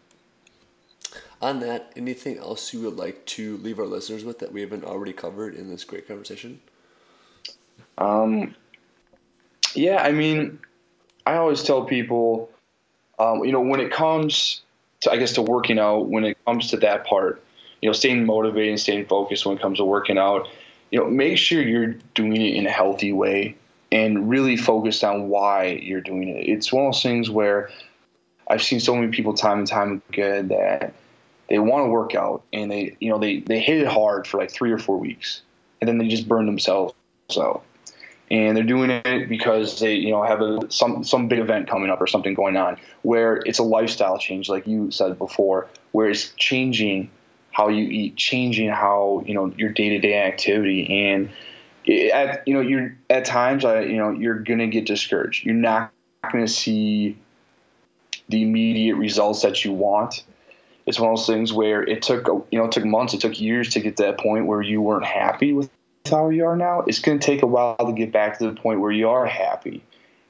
On 1.42 1.60
that, 1.62 1.94
anything 1.96 2.38
else 2.38 2.74
you 2.74 2.82
would 2.82 2.98
like 2.98 3.26
to 3.28 3.58
leave 3.58 3.80
our 3.80 3.86
listeners 3.86 4.26
with 4.26 4.40
that 4.40 4.52
we 4.52 4.62
haven't 4.62 4.84
already 4.84 5.14
covered 5.14 5.56
in 5.56 5.70
this 5.70 5.86
great 5.86 6.08
conversation? 6.08 6.60
Um, 7.98 8.56
yeah, 9.74 10.02
I 10.04 10.12
mean, 10.12 10.60
I 11.26 11.36
always 11.36 11.64
tell 11.64 11.86
people, 11.86 12.50
um, 13.20 13.46
you 13.46 13.54
know, 13.54 13.62
when 13.62 13.80
it 13.80 13.92
comes 13.92 14.64
to, 15.02 15.12
I 15.12 15.18
guess, 15.18 15.34
to 15.34 15.42
working 15.42 15.80
out, 15.80 16.08
when 16.08 16.24
it 16.26 16.38
comes 16.46 16.70
to 16.72 16.78
that 16.78 17.06
part, 17.06 17.44
you 17.82 17.90
know, 17.90 17.94
staying 17.94 18.26
motivated 18.26 18.70
and 18.70 18.80
staying 18.80 19.06
focused 19.06 19.46
when 19.46 19.58
it 19.58 19.62
comes 19.62 19.78
to 19.78 19.86
working 19.86 20.18
out, 20.18 20.48
you 20.92 21.00
know, 21.00 21.10
make 21.10 21.38
sure 21.38 21.62
you're 21.62 21.96
doing 22.14 22.42
it 22.42 22.56
in 22.56 22.66
a 22.66 22.72
healthy 22.72 23.14
way 23.14 23.56
and 23.92 24.30
really 24.30 24.58
focused 24.58 25.04
on 25.04 25.30
why 25.30 25.80
you're 25.82 26.02
doing 26.02 26.30
it. 26.30 26.48
It's 26.48 26.72
one 26.72 26.86
of 26.86 26.94
those 26.94 27.04
things 27.04 27.30
where 27.30 27.70
I've 28.48 28.62
seen 28.62 28.80
so 28.80 28.96
many 28.96 29.12
people 29.12 29.34
time 29.34 29.60
and 29.60 29.68
time 29.68 30.02
again 30.10 30.50
that 30.50 30.94
they 31.48 31.60
want 31.60 31.86
to 31.86 31.90
work 31.90 32.16
out 32.16 32.44
and 32.54 32.72
they, 32.72 32.96
you 33.00 33.10
know, 33.10 33.18
they, 33.18 33.40
they 33.40 33.60
hit 33.60 33.82
it 33.82 33.88
hard 33.88 34.28
for 34.28 34.40
like 34.40 34.52
three 34.52 34.72
or 34.72 34.78
four 34.78 34.98
weeks 34.98 35.42
and 35.82 35.88
then 35.88 35.98
they 35.98 36.08
just 36.08 36.28
burn 36.28 36.46
themselves 36.46 36.94
out 37.38 37.64
and 38.32 38.56
they're 38.56 38.64
doing 38.64 38.90
it 38.90 39.28
because 39.28 39.80
they 39.80 39.96
you 39.96 40.12
know 40.12 40.24
have 40.24 40.42
a 40.42 40.60
some 40.72 41.04
some 41.04 41.28
big 41.28 41.40
event 41.40 41.68
coming 41.68 41.90
up 41.90 42.00
or 42.00 42.08
something 42.08 42.34
going 42.34 42.58
on 42.58 42.78
where 43.02 43.38
it's 43.46 43.60
a 43.60 43.64
lifestyle 43.64 44.18
change 44.18 44.50
like 44.50 44.68
you 44.68 44.92
said 44.92 45.18
before 45.18 45.68
where 45.92 46.10
it's 46.10 46.32
changing 46.38 47.10
how 47.52 47.68
you 47.68 47.84
eat 47.86 48.16
changing 48.16 48.70
how 48.70 49.24
you 49.26 49.34
know 49.34 49.52
your 49.58 49.70
day-to-day 49.70 50.14
activity. 50.14 51.10
And 51.10 51.30
at 52.14 52.48
you 52.48 52.54
know 52.54 52.62
you're 52.62 52.98
at 53.10 53.26
times 53.26 53.66
I, 53.66 53.82
you 53.82 53.98
know 53.98 54.12
you're 54.12 54.40
gonna 54.40 54.68
get 54.68 54.86
discouraged. 54.86 55.46
You're 55.46 55.56
not 55.56 55.92
gonna 56.32 56.48
see 56.48 57.18
the 58.30 58.44
immediate 58.44 58.96
results 58.96 59.42
that 59.42 59.66
you 59.66 59.74
want. 59.74 60.24
It's 60.86 61.00
one 61.00 61.12
of 61.12 61.18
those 61.18 61.28
things 61.28 61.52
where 61.52 61.84
it 61.84 62.02
took 62.02 62.28
you 62.52 62.60
know 62.60 62.66
it 62.66 62.72
took 62.72 62.86
months 62.86 63.14
it 63.14 63.22
took 63.22 63.40
years 63.40 63.74
to 63.74 63.80
get 63.80 63.98
to 63.98 64.04
that 64.04 64.20
point 64.20 64.46
where 64.46 64.62
you 64.62 64.82
weren't 64.82 65.06
happy 65.06 65.54
with 65.54 65.70
how 66.10 66.30
you 66.30 66.46
are 66.46 66.56
now, 66.56 66.82
it's 66.88 67.00
going 67.00 67.20
to 67.20 67.26
take 67.26 67.44
a 67.44 67.48
while 67.48 67.76
to 67.78 67.94
get 67.94 68.12
back 68.12 68.40
to 68.40 68.46
the 68.46 68.54
point 68.54 68.80
where 68.80 68.92
you 68.92 69.10
are 69.10 69.26
happy. 69.26 69.84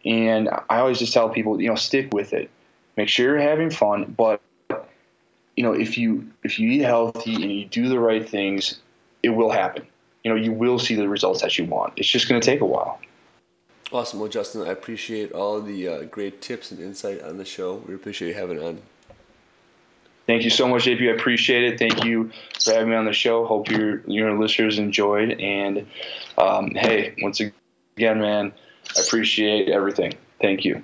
And 0.06 0.50
I 0.70 0.80
always 0.80 1.00
just 1.00 1.14
tell 1.14 1.30
people, 1.30 1.62
you 1.62 1.70
know, 1.70 1.76
stick 1.76 2.14
with 2.14 2.34
it. 2.34 2.50
Make 2.98 3.10
sure 3.10 3.28
you're 3.28 3.50
having 3.50 3.70
fun, 3.70 4.14
but 4.18 4.42
you 5.56 5.64
know, 5.64 5.74
if 5.74 5.98
you 5.98 6.30
if 6.44 6.58
you 6.58 6.70
eat 6.70 6.82
healthy 6.82 7.36
and 7.36 7.52
you 7.52 7.66
do 7.66 7.90
the 7.90 8.00
right 8.00 8.28
things, 8.28 8.80
it 9.24 9.30
will 9.30 9.52
happen. 9.52 9.86
You 10.24 10.32
know, 10.32 10.38
you 10.38 10.52
will 10.52 10.80
see 10.80 10.96
the 10.96 11.08
results 11.08 11.42
that 11.42 11.58
you 11.58 11.66
want. 11.66 11.94
It's 11.98 12.10
just 12.10 12.30
going 12.30 12.40
to 12.40 12.46
take 12.46 12.62
a 12.62 12.66
while. 12.66 13.00
Awesome. 13.92 14.20
Well, 14.20 14.30
Justin, 14.30 14.62
I 14.62 14.72
appreciate 14.72 15.32
all 15.32 15.62
the 15.62 15.88
uh, 15.88 16.04
great 16.04 16.42
tips 16.42 16.72
and 16.72 16.80
insight 16.80 17.22
on 17.24 17.38
the 17.38 17.46
show. 17.46 17.84
We 17.88 17.96
appreciate 17.96 18.30
you 18.30 18.34
having 18.36 18.64
on. 18.64 18.82
Thank 20.30 20.44
you 20.44 20.52
so 20.52 20.68
much, 20.68 20.86
JP. 20.86 21.10
I 21.10 21.16
appreciate 21.16 21.64
it. 21.64 21.80
Thank 21.80 22.06
you 22.06 22.30
for 22.64 22.72
having 22.72 22.92
me 22.92 22.96
on 22.96 23.06
the 23.06 23.14
show. 23.14 23.48
Hope 23.48 23.68
your 23.72 24.04
your 24.06 24.38
listeners 24.38 24.78
enjoyed. 24.78 25.32
And 25.32 25.88
um, 26.38 26.70
hey, 26.76 27.16
once 27.24 27.40
again, 27.40 28.20
man, 28.20 28.54
I 28.96 29.02
appreciate 29.02 29.70
everything. 29.70 30.14
Thank 30.40 30.66
you. 30.66 30.84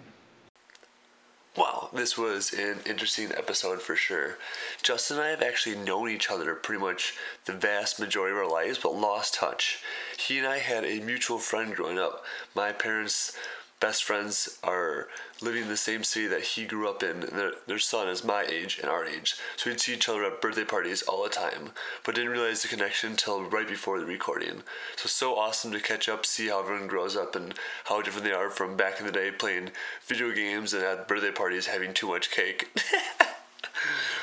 Wow, 1.56 1.90
this 1.94 2.18
was 2.18 2.54
an 2.54 2.80
interesting 2.88 3.30
episode 3.38 3.84
for 3.84 3.96
sure. 3.96 4.40
Justin 4.82 5.18
and 5.18 5.28
I 5.28 5.30
have 5.30 5.44
actually 5.44 5.76
known 5.76 6.10
each 6.10 6.32
other 6.32 6.56
pretty 6.56 6.82
much 6.82 7.14
the 7.46 7.54
vast 7.54 8.00
majority 8.00 8.32
of 8.32 8.40
our 8.40 8.50
lives, 8.50 8.80
but 8.80 8.96
lost 8.96 9.36
touch. 9.36 9.78
He 10.18 10.40
and 10.40 10.48
I 10.48 10.58
had 10.58 10.84
a 10.86 11.02
mutual 11.02 11.38
friend 11.38 11.76
growing 11.76 12.00
up. 12.00 12.26
My 12.56 12.72
parents 12.72 13.38
best 13.86 14.04
friends 14.04 14.58
are 14.64 15.08
living 15.44 15.62
in 15.62 15.68
the 15.68 15.78
same 15.78 16.04
city 16.04 16.26
that 16.26 16.42
he 16.42 16.66
grew 16.66 16.90
up 16.90 17.04
in, 17.04 17.20
their, 17.20 17.52
their 17.68 17.78
son 17.78 18.08
is 18.08 18.24
my 18.24 18.44
age 18.50 18.80
and 18.82 18.90
our 18.90 19.06
age. 19.06 19.36
So 19.58 19.70
we'd 19.70 19.80
see 19.80 19.94
each 19.94 20.10
other 20.10 20.24
at 20.24 20.42
birthday 20.42 20.64
parties 20.64 21.04
all 21.04 21.24
the 21.24 21.30
time, 21.30 21.70
but 22.04 22.16
didn't 22.16 22.32
realize 22.32 22.64
the 22.64 22.68
connection 22.68 23.12
until 23.12 23.44
right 23.44 23.68
before 23.68 24.00
the 24.00 24.08
recording. 24.08 24.64
So, 24.96 25.08
so 25.08 25.36
awesome 25.38 25.72
to 25.72 25.80
catch 25.80 26.10
up, 26.10 26.26
see 26.26 26.48
how 26.48 26.62
everyone 26.62 26.88
grows 26.88 27.16
up, 27.16 27.36
and 27.36 27.54
how 27.84 28.02
different 28.02 28.26
they 28.26 28.34
are 28.34 28.50
from 28.50 28.76
back 28.76 29.00
in 29.00 29.06
the 29.06 29.12
day 29.12 29.30
playing 29.30 29.70
video 30.04 30.32
games 30.32 30.74
and 30.74 30.84
at 30.84 31.08
birthday 31.08 31.30
parties 31.30 31.68
having 31.68 31.94
too 31.94 32.08
much 32.08 32.32
cake. 32.32 32.76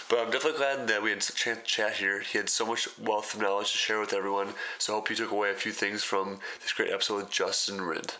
But 0.08 0.18
I'm 0.18 0.30
definitely 0.30 0.58
glad 0.58 0.88
that 0.88 1.02
we 1.02 1.10
had 1.10 1.18
a 1.20 1.32
chance 1.32 1.60
to 1.60 1.64
chat 1.64 1.92
here. 1.94 2.20
He 2.20 2.36
had 2.36 2.50
so 2.50 2.66
much 2.66 2.88
wealth 2.98 3.34
of 3.34 3.40
knowledge 3.40 3.70
to 3.70 3.78
share 3.78 4.00
with 4.00 4.12
everyone. 4.12 4.48
So 4.78 4.92
I 4.92 4.96
hope 4.96 5.08
you 5.08 5.16
took 5.16 5.30
away 5.30 5.50
a 5.50 5.54
few 5.54 5.72
things 5.72 6.02
from 6.02 6.40
this 6.60 6.72
great 6.72 6.90
episode 6.90 7.16
with 7.16 7.30
Justin 7.30 7.78
Rindt. 7.78 8.16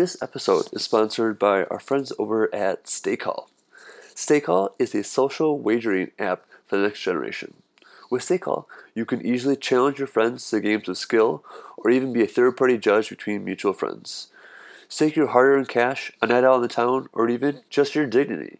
This 0.00 0.16
episode 0.22 0.72
is 0.72 0.82
sponsored 0.82 1.38
by 1.38 1.64
our 1.64 1.78
friends 1.78 2.10
over 2.18 2.48
at 2.54 2.84
StakeHaul. 2.84 3.48
StakeHaul 4.14 4.70
is 4.78 4.94
a 4.94 5.04
social 5.04 5.58
wagering 5.58 6.12
app 6.18 6.46
for 6.66 6.78
the 6.78 6.84
next 6.84 7.02
generation. 7.02 7.52
With 8.08 8.22
StakeHaul, 8.22 8.64
you 8.94 9.04
can 9.04 9.20
easily 9.20 9.56
challenge 9.56 9.98
your 9.98 10.08
friends 10.08 10.48
to 10.48 10.60
games 10.62 10.88
of 10.88 10.96
skill 10.96 11.44
or 11.76 11.90
even 11.90 12.14
be 12.14 12.22
a 12.22 12.26
third 12.26 12.56
party 12.56 12.78
judge 12.78 13.10
between 13.10 13.44
mutual 13.44 13.74
friends. 13.74 14.28
Stake 14.88 15.16
your 15.16 15.26
hard 15.26 15.54
earned 15.54 15.68
cash, 15.68 16.10
a 16.22 16.26
night 16.26 16.44
out 16.44 16.56
in 16.56 16.62
the 16.62 16.68
town, 16.68 17.10
or 17.12 17.28
even 17.28 17.60
just 17.68 17.94
your 17.94 18.06
dignity. 18.06 18.58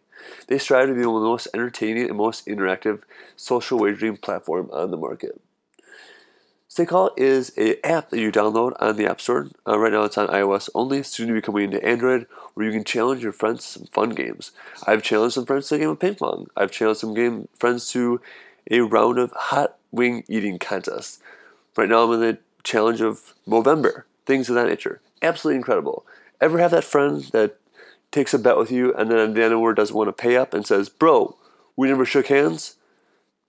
They 0.49 0.59
strive 0.59 0.89
to 0.89 0.95
be 0.95 1.07
one 1.07 1.17
of 1.17 1.23
the 1.23 1.29
most 1.29 1.49
entertaining 1.55 2.11
and 2.11 2.19
most 2.19 2.47
interactive 2.47 3.01
social 3.35 3.79
wagering 3.79 4.19
platform 4.19 4.69
on 4.75 4.91
the 4.91 4.99
market. 4.99 5.41
StakeHaul 6.71 7.11
is 7.17 7.51
an 7.57 7.75
app 7.83 8.11
that 8.11 8.21
you 8.21 8.31
download 8.31 8.75
on 8.79 8.97
the 8.97 9.11
App 9.11 9.21
Store. 9.21 9.49
Uh, 9.67 9.77
right 9.77 9.93
now 9.93 10.05
it's 10.05 10.17
on 10.17 10.29
iOS 10.29 10.71
only, 10.73 11.03
soon 11.03 11.27
to 11.27 11.35
be 11.35 11.41
coming 11.41 11.73
to 11.73 11.85
Android, 11.85 12.29
where 12.55 12.65
you 12.65 12.71
can 12.71 12.85
challenge 12.85 13.25
your 13.25 13.33
friends 13.33 13.65
to 13.65 13.79
some 13.81 13.87
fun 13.87 14.11
games. 14.11 14.53
I've 14.87 15.03
challenged 15.03 15.35
some 15.35 15.47
friends 15.47 15.69
to 15.69 15.75
a 15.75 15.79
game 15.79 15.89
of 15.89 15.99
ping 15.99 16.15
pong. 16.15 16.47
I've 16.57 16.71
challenged 16.71 17.01
some 17.01 17.13
game 17.13 17.49
friends 17.59 17.91
to 17.91 18.21
a 18.71 18.83
round 18.83 19.19
of 19.19 19.33
hot 19.33 19.79
wing 19.91 20.23
eating 20.29 20.61
contest. 20.61 21.21
Right 21.77 21.89
now 21.89 22.05
I'm 22.05 22.13
in 22.13 22.21
the 22.21 22.39
challenge 22.63 23.01
of 23.01 23.35
Movember, 23.49 24.05
things 24.25 24.49
of 24.49 24.55
that 24.55 24.69
nature. 24.69 25.01
Absolutely 25.23 25.57
incredible. 25.57 26.07
Ever 26.41 26.61
have 26.61 26.71
that 26.71 26.85
friend 26.85 27.25
that 27.33 27.57
takes 28.13 28.33
a 28.33 28.39
bet 28.39 28.57
with 28.57 28.71
you 28.71 28.95
and 28.95 29.11
then 29.11 29.19
at 29.19 29.35
the 29.35 29.43
end 29.43 29.53
of 29.53 29.61
the 29.61 29.73
doesn't 29.75 29.97
want 29.97 30.07
to 30.07 30.13
pay 30.13 30.37
up 30.37 30.55
and 30.55 30.65
says, 30.65 30.89
Bro, 30.89 31.37
we 31.75 31.89
never 31.89 32.05
shook 32.05 32.29
hands? 32.29 32.77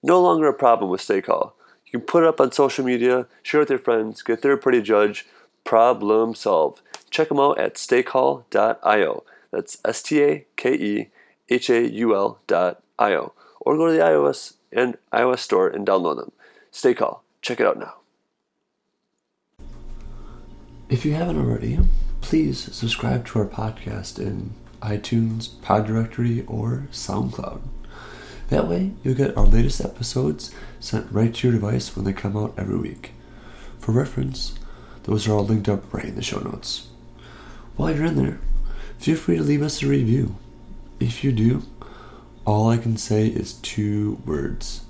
No 0.01 0.19
longer 0.19 0.47
a 0.47 0.53
problem 0.55 0.89
with 0.89 1.01
StakeHaul. 1.01 1.51
You 1.91 1.99
can 1.99 2.05
put 2.07 2.23
it 2.23 2.29
up 2.29 2.39
on 2.39 2.51
social 2.51 2.85
media, 2.85 3.27
share 3.43 3.61
it 3.61 3.63
with 3.63 3.69
your 3.69 3.79
friends, 3.79 4.21
get 4.21 4.39
a 4.39 4.41
third 4.41 4.61
party 4.61 4.81
judge, 4.81 5.27
problem 5.63 6.33
solved. 6.35 6.81
Check 7.09 7.29
them 7.29 7.39
out 7.39 7.59
at 7.59 7.75
stakehaul.io. 7.75 9.23
That's 9.51 9.77
S 9.83 10.01
T 10.01 10.23
A 10.23 10.45
K 10.55 10.73
E 10.73 11.09
H 11.49 11.69
A 11.69 11.87
U 11.89 12.15
L 12.15 12.39
dot 12.47 12.81
io. 12.97 13.33
Or 13.59 13.75
go 13.75 13.87
to 13.87 13.93
the 13.93 13.99
iOS 13.99 14.53
and 14.71 14.97
iOS 15.11 15.39
store 15.39 15.67
and 15.67 15.85
download 15.85 16.17
them. 16.17 16.31
StakeHaul. 16.71 17.19
Check 17.41 17.59
it 17.59 17.67
out 17.67 17.77
now. 17.77 17.95
If 20.89 21.05
you 21.05 21.13
haven't 21.13 21.37
already, 21.37 21.79
please 22.21 22.59
subscribe 22.73 23.25
to 23.27 23.39
our 23.39 23.45
podcast 23.45 24.19
in 24.19 24.51
iTunes, 24.81 25.61
Pod 25.61 25.87
Directory, 25.87 26.43
or 26.47 26.87
SoundCloud. 26.91 27.61
That 28.51 28.67
way, 28.67 28.91
you'll 29.01 29.15
get 29.15 29.37
our 29.37 29.45
latest 29.45 29.79
episodes 29.79 30.51
sent 30.81 31.09
right 31.09 31.33
to 31.33 31.47
your 31.47 31.57
device 31.57 31.95
when 31.95 32.03
they 32.03 32.11
come 32.11 32.35
out 32.35 32.53
every 32.57 32.77
week. 32.77 33.13
For 33.79 33.93
reference, 33.93 34.55
those 35.03 35.25
are 35.25 35.31
all 35.31 35.45
linked 35.45 35.69
up 35.69 35.93
right 35.93 36.03
in 36.03 36.15
the 36.15 36.21
show 36.21 36.41
notes. 36.41 36.89
While 37.77 37.95
you're 37.95 38.03
in 38.03 38.17
there, 38.17 38.41
feel 38.97 39.15
free 39.15 39.37
to 39.37 39.41
leave 39.41 39.61
us 39.61 39.81
a 39.81 39.87
review. 39.87 40.35
If 40.99 41.23
you 41.23 41.31
do, 41.31 41.63
all 42.43 42.67
I 42.67 42.75
can 42.75 42.97
say 42.97 43.27
is 43.27 43.53
two 43.53 44.21
words 44.25 44.81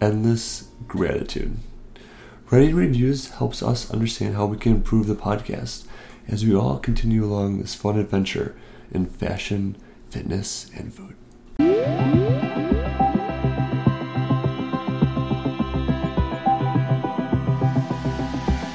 endless 0.00 0.68
gratitude. 0.86 1.56
Writing 2.48 2.76
reviews 2.76 3.30
helps 3.30 3.60
us 3.60 3.90
understand 3.90 4.36
how 4.36 4.46
we 4.46 4.56
can 4.56 4.76
improve 4.76 5.08
the 5.08 5.16
podcast 5.16 5.84
as 6.28 6.46
we 6.46 6.54
all 6.54 6.78
continue 6.78 7.24
along 7.24 7.58
this 7.58 7.74
fun 7.74 7.98
adventure 7.98 8.54
in 8.92 9.06
fashion, 9.06 9.76
fitness, 10.10 10.70
and 10.76 10.94
food. 10.94 11.16
Música 11.60 13.19